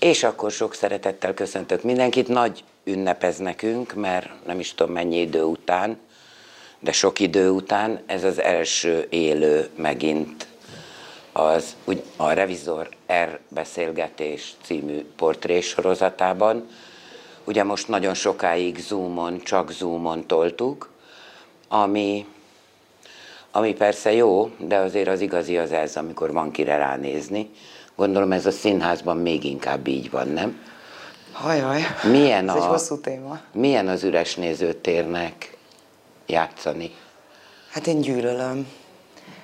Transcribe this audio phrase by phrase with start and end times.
[0.00, 2.28] És akkor sok szeretettel köszöntök mindenkit.
[2.28, 5.98] Nagy ünnep nekünk, mert nem is tudom mennyi idő után,
[6.78, 10.46] de sok idő után ez az első élő megint
[11.32, 16.68] az úgy, a Revizor R beszélgetés című portrés sorozatában.
[17.44, 20.90] Ugye most nagyon sokáig Zoomon, csak Zoomon toltuk,
[21.68, 22.26] ami,
[23.50, 27.50] ami persze jó, de azért az igazi az ez, amikor van kire ránézni.
[28.00, 30.60] Gondolom ez a színházban még inkább így van, nem?
[31.32, 33.40] Hajaj, Milyen ez a, egy hosszú téma.
[33.52, 35.56] Milyen az üres nézőtérnek
[36.26, 36.94] játszani?
[37.70, 38.66] Hát én gyűlölöm.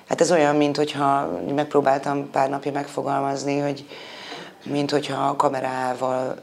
[0.07, 3.85] Hát ez olyan, mint hogyha megpróbáltam pár napja megfogalmazni, hogy
[4.65, 6.39] mint hogyha kamerával,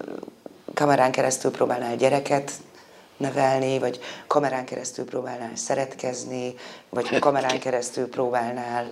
[0.74, 2.52] kamerán keresztül próbálnál gyereket
[3.16, 6.54] nevelni, vagy kamerán keresztül próbálnál szeretkezni,
[6.88, 8.90] vagy kamerán keresztül próbálnál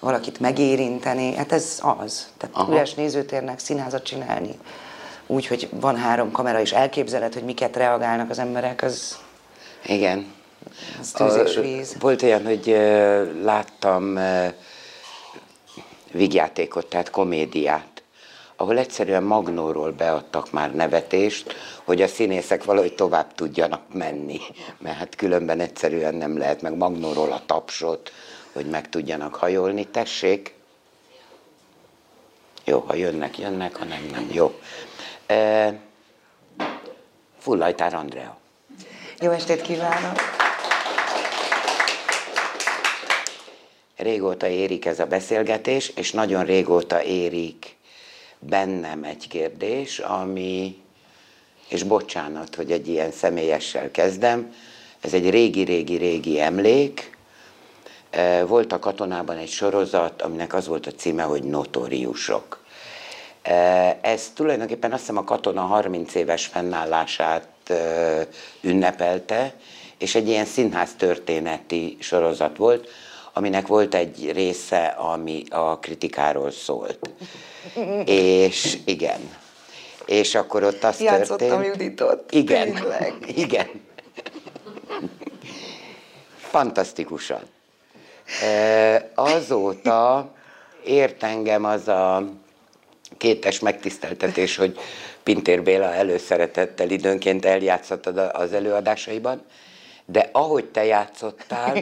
[0.00, 1.34] valakit megérinteni.
[1.34, 2.28] Hát ez az.
[2.36, 2.72] Tehát Aha.
[2.72, 4.58] üres nézőtérnek színházat csinálni,
[5.26, 9.18] úgy, hogy van három kamera, és elképzeled, hogy miket reagálnak az emberek, az,
[9.86, 10.32] Igen.
[11.00, 11.96] az tűz és víz.
[12.00, 12.66] Volt olyan, hogy
[13.42, 14.46] láttam ö,
[16.12, 18.02] vígjátékot, tehát komédiát,
[18.56, 24.40] ahol egyszerűen Magnóról beadtak már nevetést, hogy a színészek valahogy tovább tudjanak menni,
[24.78, 28.12] mert hát különben egyszerűen nem lehet, meg Magnóról a tapsot,
[28.56, 29.86] hogy meg tudjanak hajolni.
[29.86, 30.54] Tessék!
[32.64, 34.28] Jó, ha jönnek, jönnek, ha nem, nem.
[34.32, 34.60] Jó.
[35.26, 35.74] E,
[37.38, 38.36] Fullajtár Andrea.
[39.20, 40.16] Jó estét kívánok!
[43.96, 47.76] Régóta érik ez a beszélgetés, és nagyon régóta érik
[48.38, 50.82] bennem egy kérdés, ami,
[51.68, 54.54] és bocsánat, hogy egy ilyen személyessel kezdem,
[55.00, 57.15] ez egy régi-régi-régi emlék.
[58.46, 62.64] Volt a katonában egy sorozat, aminek az volt a címe, hogy Notoriusok.
[63.42, 67.48] Eh, Ez tulajdonképpen azt hiszem a katona 30 éves fennállását
[68.60, 69.54] ünnepelte,
[69.98, 72.88] és egy ilyen színház történeti sorozat volt,
[73.32, 76.98] aminek volt egy része, ami a kritikáról szólt.
[78.04, 79.20] És igen.
[80.06, 81.76] És akkor ott az Játszottam történt...
[81.76, 82.32] Juditot.
[82.32, 83.14] Igen, Tényleg.
[83.36, 83.68] igen.
[86.36, 87.40] Fantasztikusan.
[89.14, 90.28] Azóta
[90.84, 92.24] ért engem az a
[93.16, 94.78] kétes megtiszteltetés, hogy
[95.22, 99.42] Pintér Béla előszeretettel időnként eljátszottad a- az előadásaiban,
[100.04, 101.76] de ahogy te játszottál,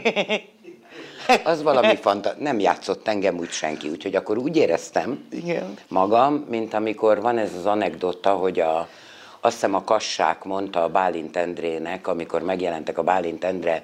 [1.45, 2.35] az valami fanta...
[2.39, 5.75] Nem játszott engem úgy senki, úgyhogy akkor úgy éreztem Igen.
[5.89, 8.89] magam, mint amikor van ez az anekdota, hogy a,
[9.41, 13.83] azt hiszem a Kassák mondta a Bálint Endrének, amikor megjelentek a Bálint Endre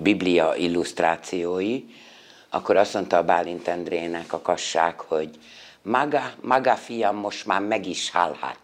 [0.00, 1.84] biblia illusztrációi,
[2.48, 5.30] akkor azt mondta a Bálint Endrének a Kassák, hogy
[5.82, 8.58] maga, maga fiam most már meg is hallhat.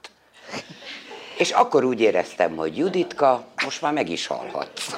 [1.39, 4.97] És akkor úgy éreztem, hogy Juditka, most már meg is hallhatsz.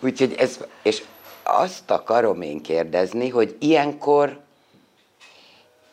[0.00, 1.02] Úgyhogy ez, és
[1.42, 4.40] azt akarom én kérdezni, hogy ilyenkor,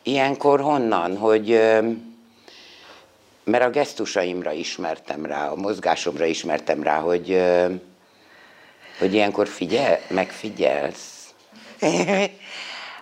[0.02, 1.48] ilyenkor honnan, hogy,
[3.44, 7.42] mert a gesztusaimra ismertem rá, a mozgásomra ismertem rá, hogy,
[8.98, 11.34] hogy ilyenkor figyel, megfigyelsz.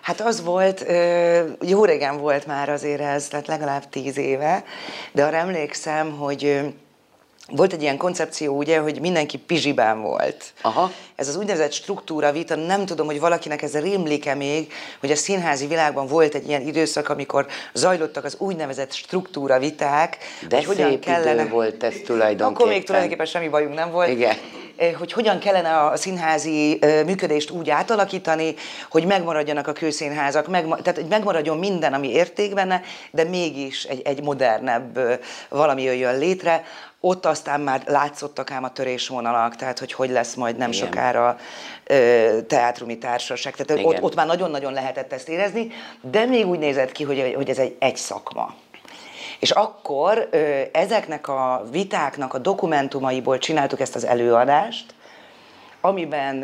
[0.01, 0.85] Hát az volt,
[1.61, 4.63] jó régen volt már azért ez, tehát legalább tíz éve,
[5.11, 6.61] de arra emlékszem, hogy
[7.47, 10.53] volt egy ilyen koncepció, ugye, hogy mindenki pizsiben volt.
[10.61, 10.91] Aha.
[11.15, 15.67] Ez az úgynevezett struktúra vita, nem tudom, hogy valakinek ez rémlik-e még, hogy a színházi
[15.67, 20.17] világban volt egy ilyen időszak, amikor zajlottak az úgynevezett struktúra viták,
[20.47, 21.41] De hogy hogyan szép kellene...
[21.41, 22.53] idő volt ez tulajdonképpen.
[22.53, 24.09] Akkor még tulajdonképpen semmi bajunk nem volt.
[24.09, 24.35] Igen.
[24.77, 28.55] Eh, hogy hogyan kellene a színházi ö, működést úgy átalakítani,
[28.89, 32.81] hogy megmaradjanak a kőszínházak, megma- tehát hogy megmaradjon minden, ami érték benne,
[33.11, 35.13] de mégis egy, egy modernebb ö,
[35.49, 36.63] valami jöjjön létre.
[36.99, 40.85] Ott aztán már látszottak ám a törésvonalak, tehát hogy hogy lesz majd nem Igen.
[40.85, 41.37] sokára
[41.83, 43.55] ö, teátrumi társaság.
[43.55, 43.95] Tehát Igen.
[43.95, 45.71] ott, ott már nagyon-nagyon lehetett ezt érezni,
[46.01, 48.55] de még úgy nézett ki, hogy, hogy ez egy, egy szakma.
[49.39, 50.29] És akkor
[50.71, 54.93] ezeknek a vitáknak a dokumentumaiból csináltuk ezt az előadást,
[55.81, 56.43] amiben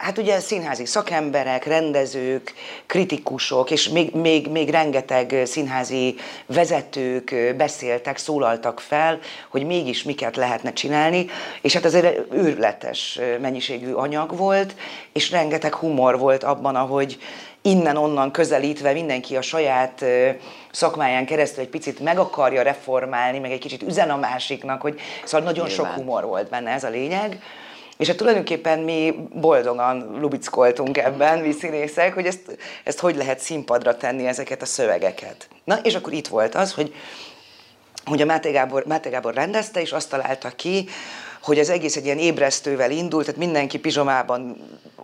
[0.00, 2.54] hát ugye színházi szakemberek, rendezők,
[2.86, 6.14] kritikusok, és még, még, még rengeteg színházi
[6.46, 9.18] vezetők beszéltek, szólaltak fel,
[9.48, 11.26] hogy mégis miket lehetne csinálni,
[11.62, 14.74] és hát azért őrületes mennyiségű anyag volt,
[15.12, 17.18] és rengeteg humor volt abban, ahogy
[17.62, 20.04] innen-onnan közelítve mindenki a saját
[20.72, 25.46] szakmáján keresztül egy picit meg akarja reformálni, meg egy kicsit üzen a másiknak, hogy szóval
[25.46, 26.04] nagyon sok Nyilván.
[26.04, 27.42] humor volt benne, ez a lényeg.
[27.96, 33.96] És hát tulajdonképpen mi boldogan lubickoltunk ebben, mi színészek, hogy ezt, ezt hogy lehet színpadra
[33.96, 35.48] tenni ezeket a szövegeket.
[35.64, 36.94] Na, és akkor itt volt az, hogy,
[38.04, 40.88] hogy a Máté Gábor, Máté Gábor rendezte, és azt találta ki,
[41.42, 44.56] hogy az egész egy ilyen ébresztővel indult, tehát mindenki pizsomában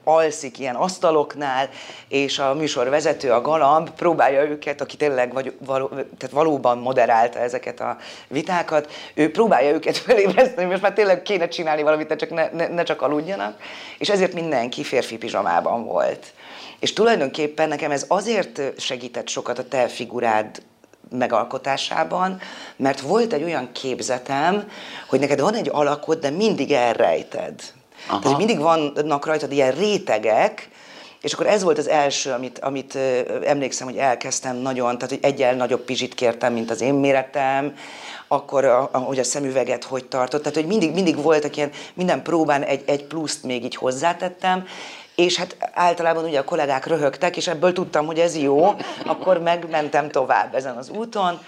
[0.04, 1.68] alszik ilyen asztaloknál,
[2.08, 7.38] és a műsor vezető, a galamb próbálja őket, aki tényleg vagy, való, tehát valóban moderálta
[7.38, 7.96] ezeket a
[8.28, 12.82] vitákat, ő próbálja őket felébreszteni, most már tényleg kéne csinálni valamit, csak ne, ne, ne
[12.82, 13.58] csak aludjanak,
[13.98, 16.32] és ezért mindenki férfi pizsamában volt.
[16.78, 20.62] És tulajdonképpen nekem ez azért segített sokat a te figurád
[21.10, 22.40] megalkotásában,
[22.76, 24.68] mert volt egy olyan képzetem,
[25.08, 27.54] hogy neked van egy alakod, de mindig elrejted.
[28.06, 28.18] Aha.
[28.20, 30.68] Tehát mindig vannak rajtad ilyen rétegek,
[31.20, 32.98] és akkor ez volt az első, amit, amit
[33.44, 37.76] emlékszem, hogy elkezdtem nagyon, tehát hogy egyel nagyobb pizsit kértem, mint az én méretem,
[38.28, 42.62] akkor, a, hogy a szemüveget hogy tartott, tehát hogy mindig, mindig voltak ilyen, minden próbán
[42.62, 44.66] egy, egy pluszt még így hozzátettem,
[45.14, 48.74] és hát általában ugye a kollégák röhögtek, és ebből tudtam, hogy ez jó,
[49.06, 51.40] akkor megmentem tovább ezen az úton,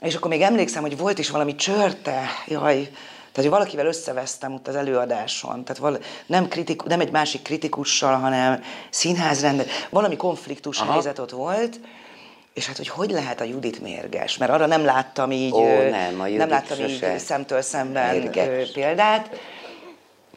[0.00, 2.88] és akkor még emlékszem, hogy volt is valami csörte, jaj,
[3.32, 8.14] tehát, hogy valakivel összevesztem ott az előadáson, tehát val- nem, kritiku, nem egy másik kritikussal,
[8.14, 10.92] hanem színházrendet, valami konfliktus Aha.
[10.92, 11.80] helyzet ott volt,
[12.54, 14.36] és hát, hogy hogy lehet a Judit mérges?
[14.38, 18.70] Mert arra nem láttam így, Ó, nem, a nem láttam így szemtől szemben mérges.
[18.70, 19.40] példát.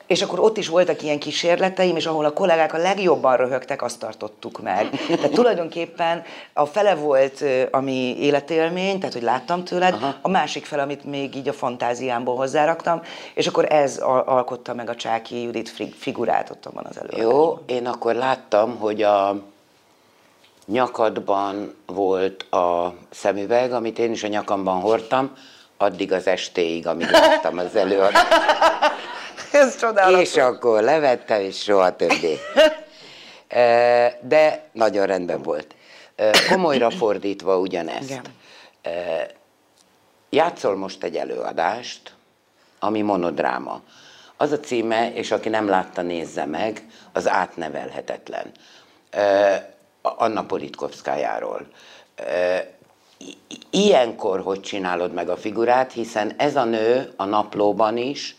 [0.08, 4.00] És akkor ott is voltak ilyen kísérleteim, és ahol a kollégák a legjobban röhögtek, azt
[4.00, 4.90] tartottuk meg.
[5.08, 6.24] Tehát tulajdonképpen
[6.54, 10.16] a fele volt a mi életélmény, tehát hogy láttam tőled, Aha.
[10.22, 13.02] a másik fele, amit még így a fantáziámból hozzáraktam,
[13.34, 17.36] és akkor ez alkotta meg a Csáki Judit figurát ott van az előadásban.
[17.36, 19.42] Jó, én akkor láttam, hogy a
[20.66, 25.32] nyakadban volt a szemüveg, amit én is a nyakamban hordtam,
[25.78, 28.28] addig az estéig, amíg láttam az előadást.
[29.52, 30.22] Ez csodálatos.
[30.22, 32.40] És akkor levettem, és soha többé.
[34.22, 35.76] De nagyon rendben volt.
[36.50, 38.10] Komolyra fordítva ugyanezt.
[38.10, 38.24] Igen.
[40.30, 42.14] Játszol most egy előadást,
[42.80, 43.82] ami monodráma.
[44.38, 46.84] Az a címe, és aki nem látta, nézze meg,
[47.14, 48.52] az átnevelhetetlen.
[50.18, 51.68] Anna Politkovszkájáról.
[53.70, 58.36] Ilyenkor hogy csinálod meg a figurát, hiszen ez a nő a naplóban is,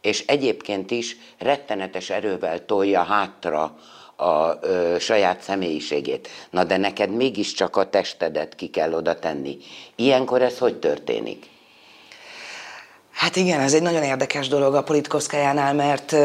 [0.00, 3.76] és egyébként is rettenetes erővel tolja hátra
[4.16, 6.28] a ö, saját személyiségét.
[6.50, 9.58] Na de neked mégiscsak a testedet ki kell oda tenni.
[9.96, 11.46] Ilyenkor ez hogy történik?
[13.10, 16.16] Hát igen, ez egy nagyon érdekes dolog a Politkovszkájánál, mert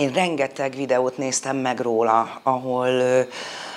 [0.00, 3.02] én rengeteg videót néztem meg róla, ahol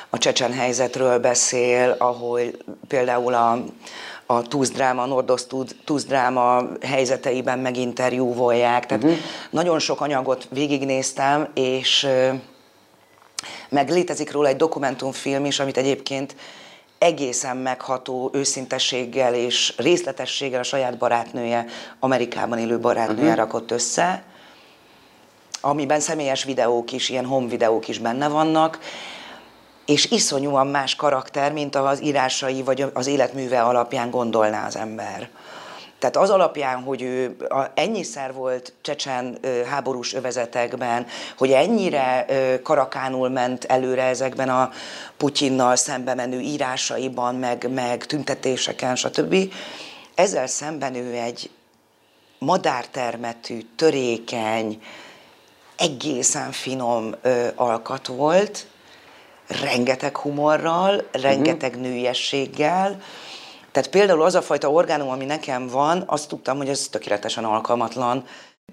[0.09, 2.39] a csecsen helyzetről beszél, ahol
[2.87, 3.63] például a
[4.25, 5.47] a túzdráma, Nordosz
[5.85, 8.85] túzdráma helyzeteiben meginterjúvolják.
[8.85, 9.19] Tehát uh-huh.
[9.49, 12.07] nagyon sok anyagot végignéztem, és
[13.69, 16.35] meg létezik róla egy dokumentumfilm is, amit egyébként
[16.97, 21.65] egészen megható őszintességgel és részletességgel a saját barátnője,
[21.99, 23.37] Amerikában élő barátnője uh-huh.
[23.37, 24.23] rakott össze,
[25.65, 28.79] amiben személyes videók is, ilyen home videók is benne vannak,
[29.85, 35.29] és iszonyúan más karakter, mint az írásai vagy az életműve alapján gondolná az ember.
[35.99, 37.35] Tehát az alapján, hogy ő
[37.73, 39.37] ennyiszer volt csecsen
[39.69, 41.05] háborús övezetekben,
[41.37, 42.25] hogy ennyire
[42.63, 44.71] karakánul ment előre ezekben a
[45.17, 49.35] Putyinnal szembe menő írásaiban, meg, meg tüntetéseken, stb.
[50.15, 51.49] Ezzel szemben ő egy
[52.39, 54.81] madártermetű, törékeny,
[55.82, 57.14] egészen finom
[57.54, 58.66] alkat volt,
[59.62, 61.86] rengeteg humorral, rengeteg uh-huh.
[61.86, 63.00] nőiességgel,
[63.72, 68.24] tehát például az a fajta orgánum, ami nekem van, azt tudtam, hogy ez tökéletesen alkalmatlan.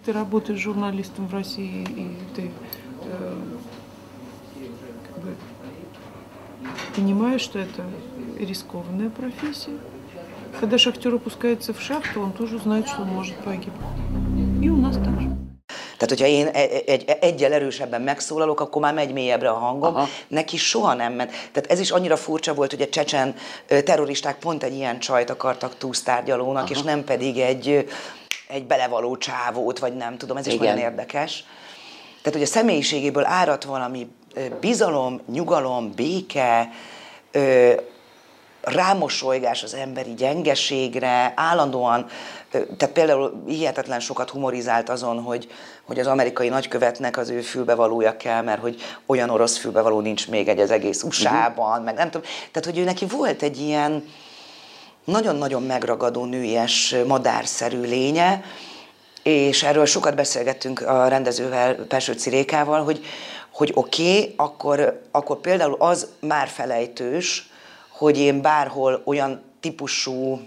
[0.04, 3.34] Ты работаешь журналистом в России, и ты э,
[5.08, 5.36] как бы,
[6.96, 7.84] понимаешь, что это
[8.38, 9.78] рискованная профессия.
[10.60, 13.96] Когда шахтер опускается в шахту, он тоже знает, что он может погибнуть.
[14.62, 15.39] И у нас так же.
[16.01, 19.95] Tehát, hogyha én e, e, egy, egyel erősebben megszólalok, akkor már megy mélyebbre a hangom.
[19.95, 20.09] Aha.
[20.29, 21.31] Neki soha nem ment.
[21.31, 23.35] Tehát ez is annyira furcsa volt, hogy a csecsen
[23.67, 26.73] terroristák pont egy ilyen csajt akartak túlsztárgyalónak, Aha.
[26.73, 27.89] és nem pedig egy,
[28.49, 30.67] egy belevaló csávót, vagy nem tudom, ez is Igen.
[30.67, 31.45] olyan érdekes.
[32.23, 34.09] Tehát, hogy a személyiségéből árat valami
[34.61, 36.71] bizalom, nyugalom, béke,
[38.63, 42.07] rámosolygás az emberi gyengeségre, állandóan,
[42.51, 45.49] tehát például hihetetlen sokat humorizált azon, hogy,
[45.85, 50.49] hogy az amerikai nagykövetnek az ő fülbevalója kell, mert hogy olyan orosz fülbevaló nincs még
[50.49, 51.85] egy az egész USA-ban, uh-huh.
[51.85, 52.27] meg nem tudom.
[52.51, 54.05] Tehát, hogy ő neki volt egy ilyen
[55.05, 58.43] nagyon-nagyon megragadó nőies madárszerű lénye,
[59.23, 63.05] és erről sokat beszélgettünk a rendezővel, Perső Cirékával, hogy,
[63.53, 67.51] hogy oké, okay, akkor, akkor például az már felejtős,
[67.89, 70.41] hogy én bárhol olyan típusú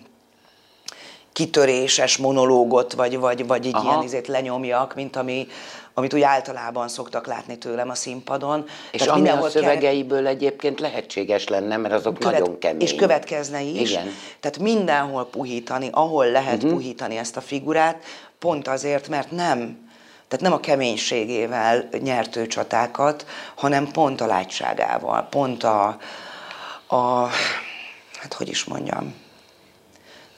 [1.33, 3.83] kitöréses monológot, vagy, vagy, vagy egy Aha.
[3.89, 5.47] ilyen izét lenyomjak, mint ami,
[5.93, 8.65] amit úgy általában szoktak látni tőlem a színpadon.
[8.91, 10.31] És Tehát ami a szövegeiből kell...
[10.31, 12.39] egyébként lehetséges lenne, mert azok követ...
[12.39, 12.81] nagyon kemény.
[12.81, 13.91] És következne is.
[13.91, 14.07] Igen.
[14.39, 16.71] Tehát mindenhol puhítani, ahol lehet uh-huh.
[16.71, 18.03] puhítani ezt a figurát,
[18.39, 19.81] pont azért, mert nem
[20.27, 23.25] tehát nem a keménységével nyert ő csatákat,
[23.55, 25.97] hanem pont a látságával, pont a,
[26.87, 27.27] a
[28.19, 29.15] hát hogy is mondjam,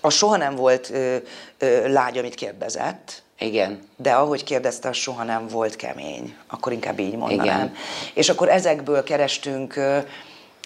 [0.06, 1.16] a soha nem volt ö,
[1.58, 3.80] ö, lágy, amit kérdezett, igen.
[3.98, 6.36] De ahogy kérdezte, az soha nem volt kemény.
[6.48, 7.58] Akkor inkább így mondanám.
[7.58, 7.74] Igen.
[8.14, 9.76] És akkor ezekből kerestünk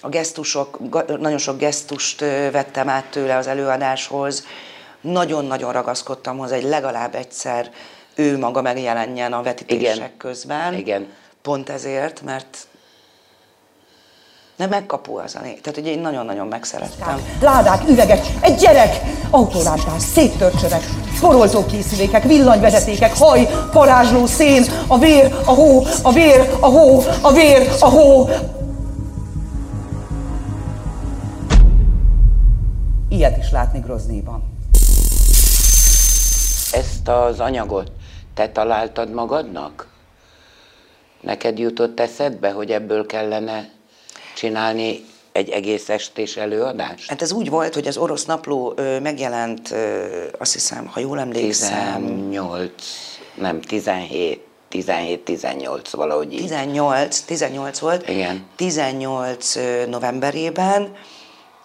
[0.01, 0.79] a gesztusok,
[1.19, 2.19] nagyon sok gesztust
[2.51, 4.46] vettem át tőle az előadáshoz.
[5.01, 7.72] Nagyon-nagyon ragaszkodtam hozzá, hogy legalább egyszer
[8.15, 10.17] ő maga megjelenjen a vetítések Igen.
[10.17, 10.74] közben.
[10.74, 11.08] Igen.
[11.41, 12.67] Pont ezért, mert
[14.59, 17.21] nem megkapu az a Tehát, hogy én nagyon-nagyon megszerettem.
[17.41, 20.81] Ládák, üvegek, egy gyerek, autólámpás, széttört csövek,
[21.19, 27.69] foroltókészülékek, villanyvezetékek, haj, parázsló szén, a vér, a hó, a vér, a hó, a vér,
[27.79, 28.29] a hó.
[33.09, 34.43] Ilyet is látni Groznyban.
[36.71, 37.91] Ezt az anyagot
[38.33, 39.87] te találtad magadnak?
[41.21, 43.77] Neked jutott eszedbe, hogy ebből kellene
[44.39, 47.10] csinálni egy egész estés előadást?
[47.10, 49.75] Hát ez úgy volt, hogy az orosz napló megjelent,
[50.38, 52.01] azt hiszem, ha jól emlékszem...
[52.03, 52.72] 18,
[53.36, 54.48] nem, 17.
[54.72, 56.39] 17-18 valahogy így.
[56.39, 58.10] 18, 18 volt.
[58.10, 58.46] Igen.
[58.55, 59.55] 18
[59.88, 60.96] novemberében,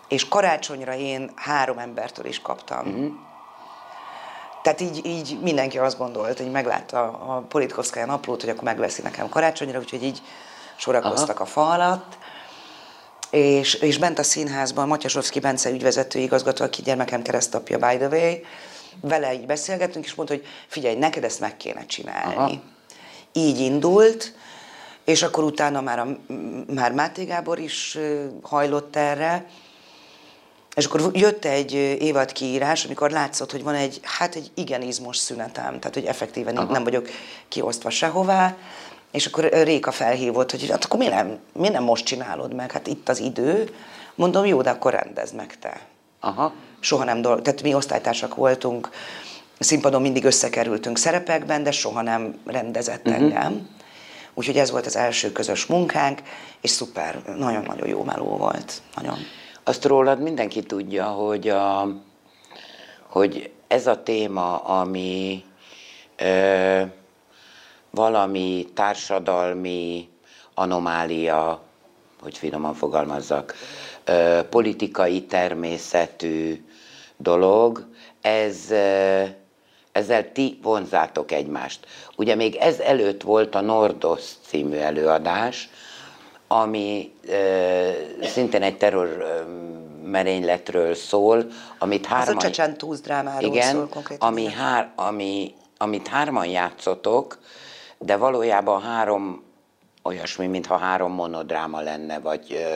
[0.09, 2.87] és karácsonyra én három embertől is kaptam.
[2.89, 3.07] Mm.
[4.63, 9.29] Tehát így, így mindenki azt gondolt, hogy meglátta a Politkovszkája naplót, hogy akkor megveszi nekem
[9.29, 10.23] karácsonyra, úgyhogy így
[10.77, 11.45] sorakoztak Aha.
[11.45, 12.17] a fa alatt
[13.31, 18.35] és, és bent a színházban Matyasovszki Bence ügyvezető igazgató, aki gyermekem keresztapja, by the way,
[19.01, 22.35] vele így beszélgettünk, és mondta, hogy figyelj, neked ezt meg kéne csinálni.
[22.35, 22.61] Aha.
[23.33, 24.35] Így indult,
[25.05, 26.19] és akkor utána már, a,
[26.75, 27.99] már Máté Gábor is
[28.43, 29.47] hajlott erre,
[30.75, 35.17] és akkor jött egy évad kiírás, amikor látszott, hogy van egy, hát egy igen izmos
[35.17, 36.73] szünetem, tehát hogy effektíven Aha.
[36.73, 37.09] nem vagyok
[37.49, 38.57] kiosztva sehová,
[39.15, 42.73] és akkor Réka felhívott, hogy hát akkor mi nem, mi nem most csinálod meg?
[42.73, 43.75] Hát itt az idő.
[44.15, 45.81] Mondom, jó, de akkor rendezd meg te.
[46.21, 46.53] Aha.
[46.81, 48.91] Soha nem dolg, tehát mi osztálytársak voltunk,
[49.59, 53.23] színpadon mindig összekerültünk szerepekben, de soha nem rendezett uh-huh.
[53.23, 53.69] engem.
[54.35, 56.23] Úgyhogy ez volt az első közös munkánk,
[56.61, 58.83] és szuper, nagyon-nagyon jó meló volt.
[58.95, 59.19] Nagyon.
[59.65, 61.89] Azt rólad mindenki tudja, hogy, a,
[63.09, 65.45] hogy ez a téma, ami
[66.17, 66.83] ö,
[67.95, 70.09] valami társadalmi
[70.55, 71.63] anomália,
[72.23, 73.55] hogy finoman fogalmazzak,
[74.51, 76.65] politikai természetű
[77.17, 77.87] dolog,
[78.21, 78.71] ez,
[79.93, 81.87] ezzel ti vonzátok egymást.
[82.17, 85.69] Ugye még ez előtt volt a Nordos című előadás,
[86.49, 87.13] ami
[88.23, 89.25] szintén egy terror
[90.05, 91.47] merényletről szól,
[91.79, 92.37] amit hárman...
[92.37, 94.29] Ez a Csecsán drámáról igen, szól konkrétan.
[94.29, 97.39] Ami hár, ami, amit hárman játszotok,
[98.05, 99.43] de valójában három
[100.03, 102.67] olyasmi, mintha három monodráma lenne, vagy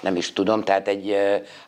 [0.00, 1.16] nem is tudom, tehát egy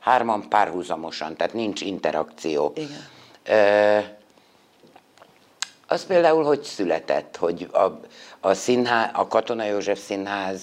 [0.00, 2.72] hárman párhuzamosan, tehát nincs interakció.
[2.74, 4.12] Igen.
[5.86, 8.00] az például, hogy született, hogy a,
[8.40, 10.62] a, színhá, a Katona József Színház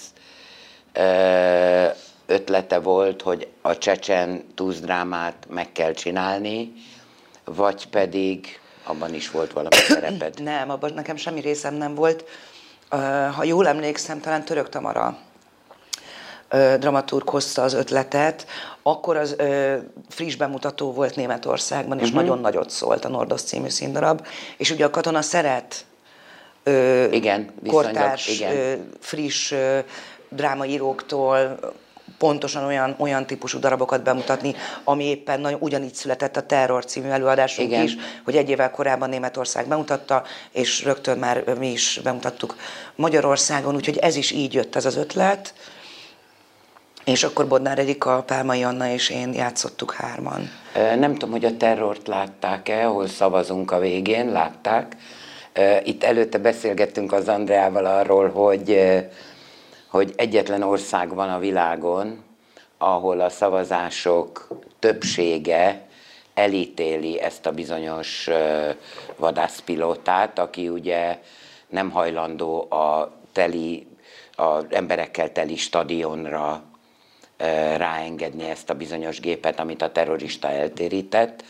[2.26, 6.74] ötlete volt, hogy a csecsen túzdrámát meg kell csinálni,
[7.44, 10.42] vagy pedig abban is volt valami szereped?
[10.42, 12.26] Nem, abban nekem semmi részem nem volt.
[13.36, 15.18] Ha jól emlékszem, talán Török Tamara
[16.80, 18.46] dramaturg hozta az ötletet,
[18.84, 19.78] akkor az ö,
[20.10, 22.22] friss bemutató volt Németországban, és uh-huh.
[22.22, 24.26] nagyon nagyot szólt a Nordos című színdarab,
[24.58, 25.86] és ugye a katona szeret
[26.64, 28.56] ö, igen, kortárs, igen.
[28.56, 29.80] Ö, friss ö,
[30.30, 31.60] drámaíróktól,
[32.18, 37.70] pontosan olyan, olyan típusú darabokat bemutatni, ami éppen nagyon ugyanígy született a Terror című előadásunk
[37.70, 37.84] Igen.
[37.84, 42.56] is, hogy egy évvel korábban Németország bemutatta, és rögtön már mi is bemutattuk
[42.96, 45.54] Magyarországon, úgyhogy ez is így jött ez az ötlet.
[47.06, 50.50] És akkor Bodnár Erika, Pálmai Anna és én játszottuk hárman.
[50.74, 54.96] Nem tudom, hogy a terrort látták-e, ahol szavazunk a végén, látták.
[55.84, 58.78] Itt előtte beszélgettünk az Andreával arról, hogy
[59.92, 62.24] hogy egyetlen ország van a világon,
[62.78, 64.48] ahol a szavazások
[64.80, 65.88] többsége
[66.34, 68.30] elítéli ezt a bizonyos
[69.16, 71.20] vadászpilótát, aki ugye
[71.68, 73.88] nem hajlandó a teli,
[74.36, 76.64] az emberekkel teli stadionra
[77.78, 81.44] ráengedni ezt a bizonyos gépet, amit a terrorista eltérített.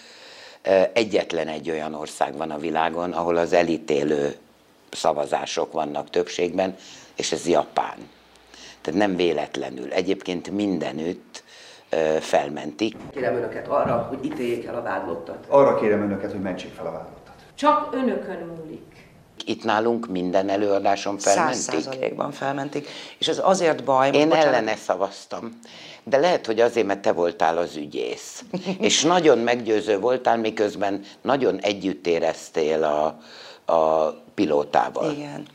[0.94, 4.36] Egyetlen egy olyan ország van a világon, ahol az elítélő
[4.92, 6.76] szavazások vannak többségben,
[7.16, 7.98] és ez Japán.
[8.82, 9.92] Tehát nem véletlenül.
[9.92, 11.44] Egyébként mindenütt
[12.20, 12.96] felmentik.
[13.14, 15.46] Kérem önöket arra, hogy ítéljék el a vádlottat.
[15.48, 17.34] Arra kérem önöket, hogy mentsék fel a vádlottat.
[17.56, 19.10] Csak önökön múlik.
[19.46, 21.62] Itt nálunk minden előadáson Száz felmentik.
[21.62, 22.88] százalékban felmentik.
[23.18, 25.60] És ez azért baj, Én bocsánat, ellene szavaztam.
[26.04, 28.44] De lehet, hogy azért, mert te voltál az ügyész.
[28.80, 33.06] És nagyon meggyőző voltál, miközben nagyon együtt éreztél a,
[33.74, 35.12] a pilótával.
[35.12, 35.46] Igen.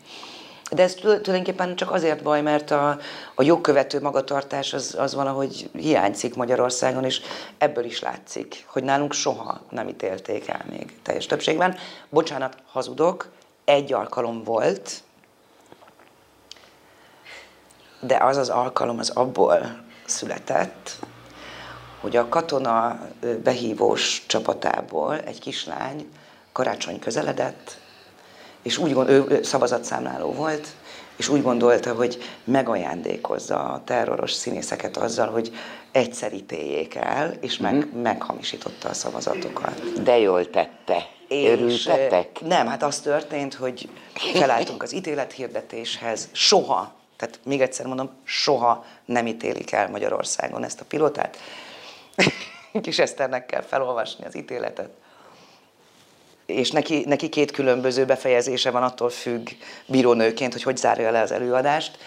[0.70, 2.98] De ez tul- tulajdonképpen csak azért baj, mert a,
[3.34, 7.20] a jogkövető magatartás az, az valahogy hiányzik Magyarországon, és
[7.58, 11.76] ebből is látszik, hogy nálunk soha nem ítélték el még teljes többségben.
[12.08, 13.28] Bocsánat, hazudok,
[13.64, 15.02] egy alkalom volt,
[18.00, 20.98] de az az alkalom az abból született,
[22.00, 23.00] hogy a katona
[23.42, 26.08] behívós csapatából egy kislány
[26.52, 27.78] karácsony közeledett,
[28.66, 30.66] és úgy gond, ő szavazatszámláló volt,
[31.16, 35.50] és úgy gondolta, hogy megajándékozza a terroros színészeket azzal, hogy
[35.92, 37.98] egyszer ítéljék el, és meg, Mhm.
[37.98, 40.02] meghamisította a szavazatokat.
[40.02, 41.06] De jól tette.
[41.28, 42.40] Örültetek?
[42.40, 46.28] eh, Nem, hát az történt, hogy felálltunk az ítélethirdetéshez.
[46.32, 51.36] Soha, tehát még egyszer mondom, soha nem ítélik el Magyarországon ezt a pilotát.
[52.82, 54.88] Kis Eszternek kell felolvasni az ítéletet.
[56.46, 59.48] És neki, neki két különböző befejezése van, attól függ
[59.86, 61.98] bírónőként, hogy hogy zárja le az előadást.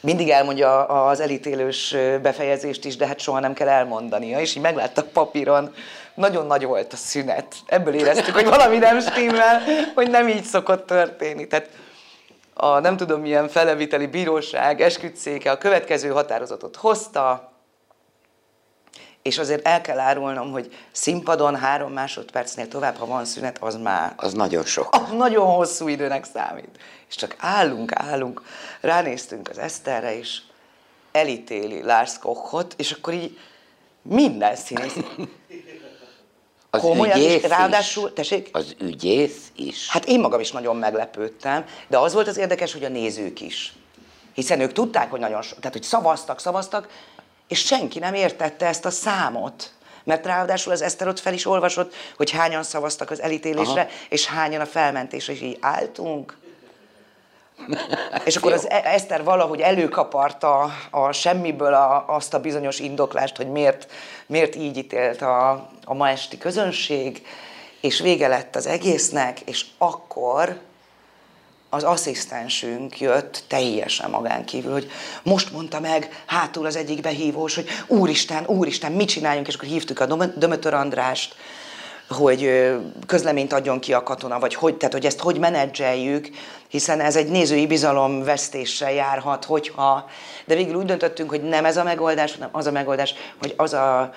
[0.00, 4.40] Mindig elmondja az elítélős befejezést is, de hát soha nem kell elmondania.
[4.40, 5.74] És így megláttak papíron,
[6.14, 7.54] nagyon nagy volt a szünet.
[7.66, 9.62] Ebből éreztük, hogy valami nem stimmel,
[9.94, 11.46] hogy nem így szokott történni.
[11.46, 11.68] Tehát
[12.54, 17.51] a nem tudom milyen feleviteli bíróság esküdszéke a következő határozatot hozta,
[19.22, 24.12] és azért el kell árulnom, hogy színpadon három másodpercnél tovább, ha van szünet, az már
[24.16, 24.88] Az nagyon sok.
[24.94, 26.78] az nagyon hosszú időnek számít.
[27.08, 28.42] És csak állunk, állunk,
[28.80, 30.38] ránéztünk az Eszterre, és
[31.12, 33.38] elítéli Lars Kochot, és akkor így
[34.02, 34.96] minden színész.
[36.70, 38.14] Az Komolyan, és ügyész ráadásul- is.
[38.14, 38.48] tessék?
[38.52, 39.88] Az ügyész is.
[39.90, 43.72] Hát én magam is nagyon meglepődtem, de az volt az érdekes, hogy a nézők is.
[44.34, 46.88] Hiszen ők tudták, hogy nagyon so, tehát hogy szavaztak, szavaztak,
[47.52, 49.70] és senki nem értette ezt a számot.
[50.04, 53.90] Mert ráadásul az Eszter ott fel is olvasott, hogy hányan szavaztak az elítélésre, Aha.
[54.08, 56.38] és hányan a felmentésre, és így álltunk.
[58.24, 63.48] És akkor az E- Eszter valahogy előkaparta a semmiből a, azt a bizonyos indoklást, hogy
[63.48, 63.90] miért,
[64.26, 65.50] miért így ítélt a,
[65.84, 67.26] a ma esti közönség,
[67.80, 70.60] és vége lett az egésznek, és akkor
[71.74, 74.90] az asszisztensünk jött teljesen magán kívül, hogy
[75.22, 80.00] most mondta meg hátul az egyik behívós, hogy úristen, úristen, mit csináljunk, és akkor hívtuk
[80.00, 81.34] a Dömö- Dömötör Andrást,
[82.08, 82.70] hogy
[83.06, 86.28] közleményt adjon ki a katona, vagy hogy, tehát, hogy ezt hogy menedzseljük,
[86.68, 90.10] hiszen ez egy nézői bizalom vesztéssel járhat, hogyha,
[90.44, 93.72] de végül úgy döntöttünk, hogy nem ez a megoldás, hanem az a megoldás, hogy az
[93.72, 94.12] a,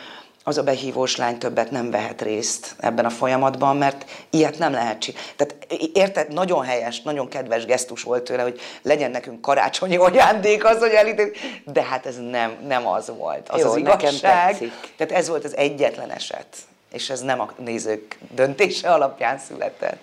[0.47, 4.99] az a behívós lány többet nem vehet részt ebben a folyamatban, mert ilyet nem lehet
[4.99, 5.27] csinálni.
[5.35, 10.77] Tehát érted, nagyon helyes, nagyon kedves gesztus volt tőle, hogy legyen nekünk karácsonyi ajándék az,
[10.77, 11.31] hogy elítél,
[11.63, 13.49] de hát ez nem, nem az volt.
[13.49, 14.71] Az Jó, az igazság.
[14.95, 16.47] Tehát ez volt az egyetlen eset,
[16.91, 19.99] és ez nem a nézők döntése alapján született.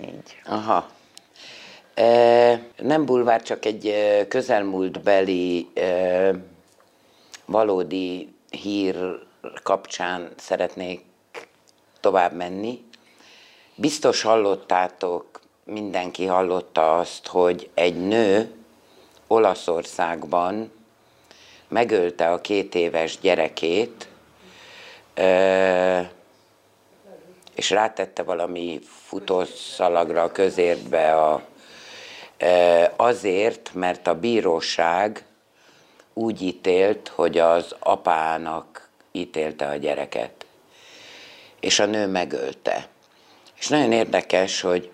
[0.00, 0.36] Így.
[0.44, 0.88] Aha.
[1.94, 3.94] E, nem bulvár, csak egy
[4.28, 6.34] közelmúltbeli e,
[7.44, 8.96] valódi hír
[9.62, 11.04] kapcsán szeretnék
[12.00, 12.84] tovább menni.
[13.74, 18.54] Biztos hallottátok, mindenki hallotta azt, hogy egy nő
[19.26, 20.72] Olaszországban
[21.68, 24.08] megölte a két éves gyerekét,
[27.54, 31.42] és rátette valami futószalagra a közértbe a,
[32.96, 35.24] azért, mert a bíróság
[36.12, 38.71] úgy ítélt, hogy az apának
[39.12, 40.46] ítélte a gyereket.
[41.60, 42.88] És a nő megölte.
[43.58, 44.90] És nagyon érdekes, hogy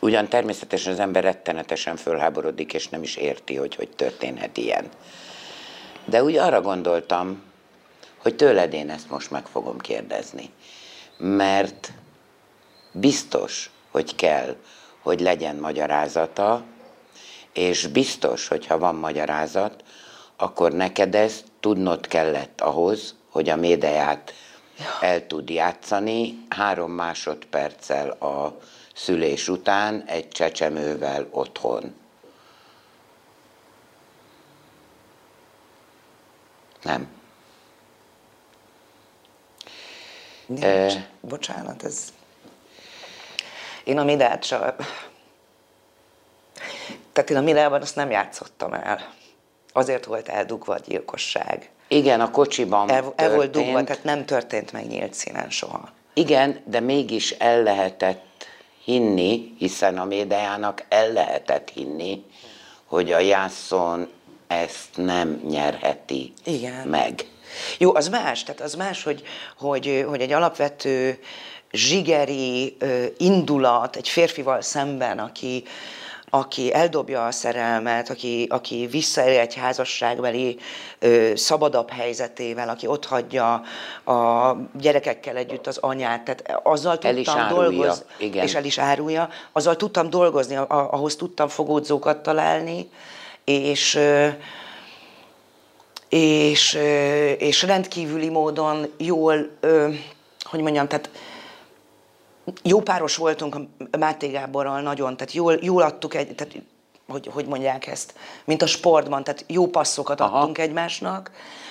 [0.00, 4.88] ugyan természetesen az ember rettenetesen fölháborodik, és nem is érti, hogy hogy történhet ilyen.
[6.04, 7.42] De úgy arra gondoltam,
[8.18, 10.50] hogy tőled én ezt most meg fogom kérdezni.
[11.18, 11.92] Mert
[12.92, 14.56] biztos, hogy kell,
[15.02, 16.64] hogy legyen magyarázata,
[17.52, 19.84] és biztos, hogy ha van magyarázat,
[20.36, 24.34] akkor neked ezt tudnod kellett ahhoz, hogy a médiát
[25.00, 28.60] el tud játszani három másodperccel a
[28.94, 31.94] szülés után egy csecsemővel otthon.
[36.82, 37.08] Nem.
[40.46, 40.64] Nincs.
[40.64, 41.04] Eh.
[41.20, 42.12] Bocsánat, ez...
[43.84, 44.76] Én a Midát se...
[47.12, 49.22] Tehát én a Midában azt nem játszottam el.
[49.76, 51.70] Azért volt eldugva a gyilkosság.
[51.88, 55.88] Igen, a kocsiban El, el volt dugva, tehát nem történt meg nyílt színen soha.
[56.14, 58.46] Igen, de mégis el lehetett
[58.84, 62.24] hinni, hiszen a médiának el lehetett hinni,
[62.84, 64.08] hogy a Jászon
[64.46, 66.88] ezt nem nyerheti Igen.
[66.88, 67.26] meg.
[67.78, 69.22] Jó, az más, tehát az más, hogy,
[69.58, 71.18] hogy, hogy egy alapvető
[71.70, 72.76] zsigeri
[73.16, 75.64] indulat egy férfival szemben, aki,
[76.34, 80.58] aki eldobja a szerelmet, aki, aki visszaél egy házasságbeli
[80.98, 83.62] ö, szabadabb helyzetével, aki ott hagyja
[84.04, 89.76] a gyerekekkel együtt az anyát, tehát azzal El tudtam dolgozni, és el is árulja, azzal
[89.76, 92.90] tudtam dolgozni, ahhoz tudtam fogódzókat találni,
[93.44, 94.28] és ö,
[96.08, 96.78] és,
[97.38, 99.50] és rendkívüli módon jól,
[100.42, 101.10] hogy mondjam, tehát
[102.62, 103.54] jó páros voltunk
[103.90, 106.54] a Máté Gáborral nagyon, tehát jól, jól adtuk egy, tehát
[107.08, 110.38] hogy, hogy mondják ezt, mint a sportban, tehát jó passzokat Aha.
[110.38, 111.30] adtunk egymásnak.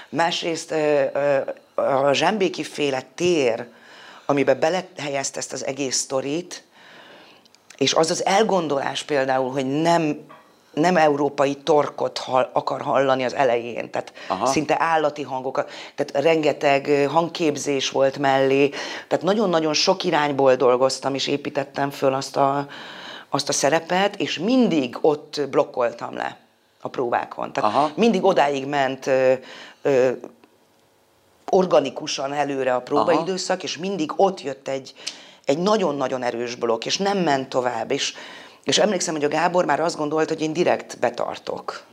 [0.09, 1.39] Másrészt ö, ö,
[1.81, 3.67] a zsembéki féle tér,
[4.25, 6.63] amiben belehelyezte ezt az egész sztorit,
[7.77, 10.25] és az az elgondolás például, hogy nem,
[10.73, 14.45] nem európai torkot hall, akar hallani az elején, tehát Aha.
[14.45, 18.69] szinte állati hangokat, tehát rengeteg hangképzés volt mellé,
[19.07, 22.67] tehát nagyon-nagyon sok irányból dolgoztam, és építettem föl azt a,
[23.29, 26.37] azt a szerepet, és mindig ott blokkoltam le
[26.81, 27.53] a próbákon.
[27.53, 27.91] Tehát Aha.
[27.95, 29.33] mindig odáig ment ö,
[29.81, 30.11] ö,
[31.49, 34.93] organikusan előre a próbaidőszak, és mindig ott jött egy,
[35.45, 37.91] egy nagyon-nagyon erős blokk, és nem ment tovább.
[37.91, 38.13] És,
[38.63, 41.83] és emlékszem, hogy a Gábor már azt gondolt, hogy én direkt betartok.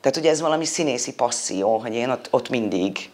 [0.00, 3.10] Tehát ugye ez valami színészi passzió, hogy én ott, ott mindig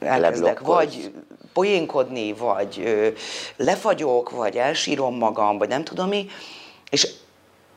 [0.00, 1.12] elkezdek vagy
[1.52, 3.08] poénkodni, vagy ö,
[3.56, 6.26] lefagyok, vagy elsírom magam, vagy nem tudom mi.
[6.90, 7.08] És,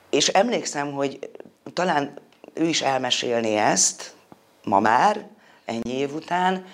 [0.10, 1.20] és emlékszem, hogy
[1.74, 2.14] talán
[2.54, 4.14] ő is elmesélni ezt,
[4.64, 5.28] ma már,
[5.66, 6.66] ennyi év után,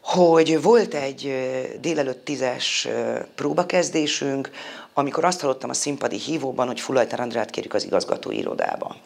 [0.00, 1.32] hogy volt egy
[1.80, 2.88] délelőtt tízes
[3.34, 4.50] próbakezdésünk,
[4.94, 8.96] amikor azt hallottam a színpadi hívóban, hogy Fulajtár Andrát kérjük az igazgatói irodába.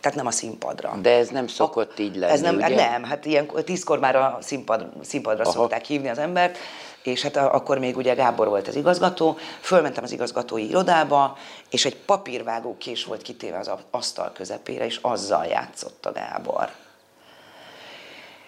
[0.00, 0.98] Tehát nem a színpadra.
[1.02, 2.68] De ez nem szokott így lenni, Ez nem, ugye?
[2.74, 5.52] nem, hát ilyen tízkor már a színpad, színpadra Aha.
[5.52, 6.58] szokták hívni az embert,
[7.02, 11.36] és hát a- akkor még ugye Gábor volt az igazgató, fölmentem az igazgatói irodába,
[11.70, 16.70] és egy papírvágó kés volt kitéve az a- asztal közepére, és azzal játszott a Gábor.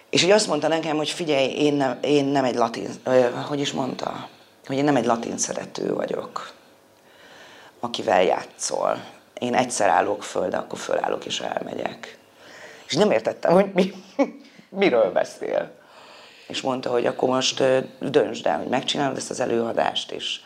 [0.09, 2.89] És így azt mondta nekem, hogy figyelj, én nem, én nem egy latin,
[3.47, 4.29] hogy is mondta,
[4.65, 6.51] hogy én nem egy latin szerető vagyok,
[7.79, 9.03] akivel játszol.
[9.39, 12.17] Én egyszer állok föl, de akkor fölállok és elmegyek.
[12.87, 13.93] És nem értettem, hogy mi,
[14.79, 15.71] miről beszél.
[16.47, 17.63] És mondta, hogy akkor most
[17.99, 20.39] döntsd el, hogy megcsinálod ezt az előadást, és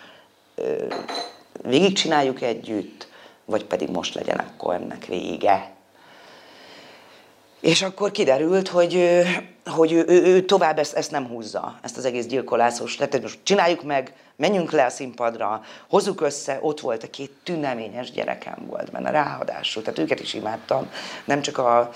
[1.63, 3.07] végigcsináljuk együtt,
[3.45, 5.71] vagy pedig most legyen akkor ennek vége.
[7.59, 9.21] És akkor kiderült, hogy,
[9.69, 12.95] hogy ő, ő, ő tovább ezt, ezt nem húzza, ezt az egész gyilkolászos.
[12.95, 18.11] Tehát most csináljuk meg, menjünk le a színpadra, hozzuk össze, ott volt a két tüneményes
[18.11, 20.89] gyerekem volt benne, ráadásul, tehát őket is imádtam,
[21.25, 21.91] nem csak a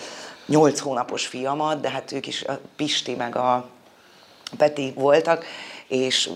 [0.46, 3.70] nyolc hónapos fiamat, de hát ők is, a Pisti meg a
[4.58, 5.46] Peti voltak,
[5.88, 6.30] és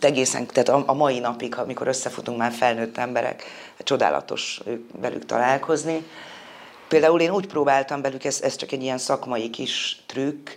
[0.00, 3.44] egészen, tehát a, a mai napig, amikor összefutunk már felnőtt emberek,
[3.78, 6.06] csodálatos ők, velük találkozni.
[6.90, 10.50] Például én úgy próbáltam velük, ez, ez csak egy ilyen szakmai kis trükk,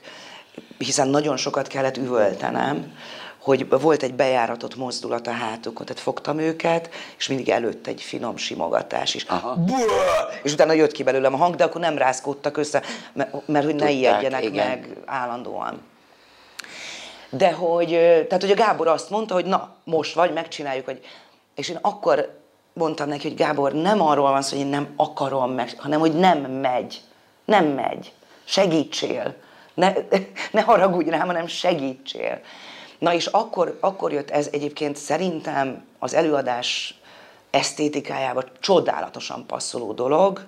[0.77, 2.97] hiszen nagyon sokat kellett üvöltenem,
[3.39, 8.37] hogy volt egy bejáratott mozdulat a hátukon, tehát fogtam őket, és mindig előtt egy finom
[8.37, 9.23] simogatás is.
[9.23, 9.57] Aha.
[10.43, 12.81] És utána jött ki belőlem a hang, de akkor nem rázkódtak össze,
[13.13, 14.67] mert, mert hogy ne ijedjenek igen.
[14.67, 15.81] meg állandóan.
[17.29, 17.89] De hogy,
[18.27, 20.99] tehát hogy a Gábor azt mondta, hogy na, most vagy, megcsináljuk, hogy...
[21.55, 22.42] És én akkor
[22.73, 26.13] mondtam neki, hogy Gábor, nem arról van szó, hogy én nem akarom meg, hanem hogy
[26.13, 27.01] nem megy.
[27.45, 28.13] Nem megy.
[28.43, 29.35] Segítsél.
[29.73, 29.93] Ne,
[30.51, 32.41] ne haragudj rám, hanem segítsél.
[32.99, 36.99] Na és akkor, akkor jött ez egyébként szerintem az előadás
[37.49, 40.45] esztétikájába csodálatosan passzoló dolog,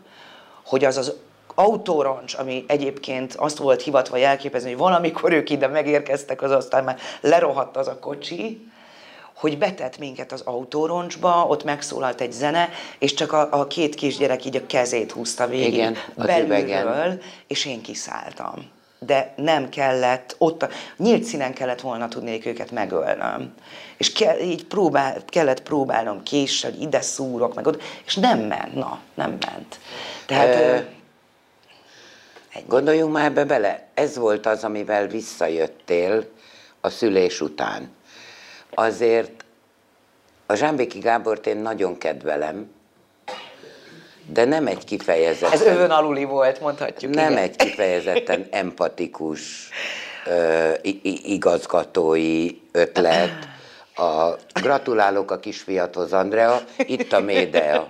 [0.65, 1.13] hogy az az
[1.55, 6.99] autóroncs, ami egyébként azt volt hivatva jelképezni, hogy valamikor ők ide megérkeztek, az aztán már
[7.21, 8.71] lerohadt az a kocsi,
[9.36, 12.69] hogy betett minket az autóroncsba, ott megszólalt egy zene,
[13.00, 17.21] és csak a, a két kisgyerek így a kezét húzta végig Igen, belülről, üvegen.
[17.48, 18.74] és én kiszálltam.
[19.00, 20.67] de nem kellett, ott
[20.98, 23.54] nyílt színen kellett volna tudnék őket megölnöm.
[23.98, 28.74] És ke, így próbál, kellett próbálnom késsel, hogy ide szúrok, meg oda, és nem ment,
[28.74, 29.80] na, nem ment.
[30.26, 30.80] Tehát, Ö, ö,
[32.67, 36.26] Gondoljunk már ebbe bele, ez volt az, amivel visszajöttél
[36.82, 37.89] a szülés után.
[38.75, 39.45] Azért
[40.45, 42.71] a Zsámbéki Gábort én nagyon kedvelem,
[44.27, 45.51] de nem egy kifejezetten...
[45.59, 47.13] ez övön aluli volt, mondhatjuk.
[47.13, 47.43] Nem igen.
[47.43, 49.69] egy kifejezetten empatikus
[50.25, 50.71] ö,
[51.25, 53.47] igazgatói ötlet.
[53.95, 54.29] A,
[54.61, 57.89] gratulálok a kisfiathoz, Andrea, itt a Médea,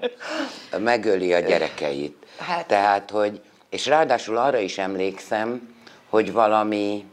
[0.78, 2.15] megöli a gyerekeit.
[2.39, 5.76] Hát- Tehát, hogy, és ráadásul arra is emlékszem,
[6.10, 7.06] hogy valami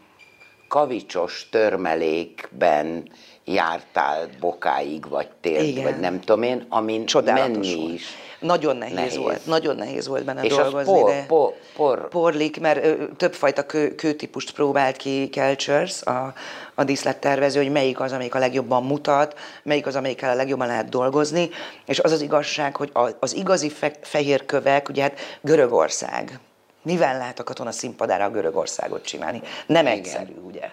[0.72, 3.08] kavicsos törmelékben
[3.44, 5.82] jártál bokáig, vagy télt, Igen.
[5.85, 7.92] vagy nem tudom én, amin Csodálatos menni volt.
[7.94, 8.04] is.
[8.40, 9.16] Nagyon nehéz, Nehéz.
[9.16, 10.92] volt, nagyon nehéz volt benne És dolgozni.
[10.92, 16.32] por- de por- por- Porlik, mert ö, többfajta kő, kőtípust próbált ki Kelchers, a,
[16.74, 20.88] a díszlettervező, hogy melyik az, amelyik a legjobban mutat, melyik az, amelyikkel a legjobban lehet
[20.88, 21.50] dolgozni,
[21.87, 26.40] és az az igazság, hogy a, az igazi fe, fehér kövek, ugye hát Görögország.
[26.83, 29.42] Mivel lehet a katona színpadára a Görögországot csinálni?
[29.66, 30.71] Nem egyszerű, ugye?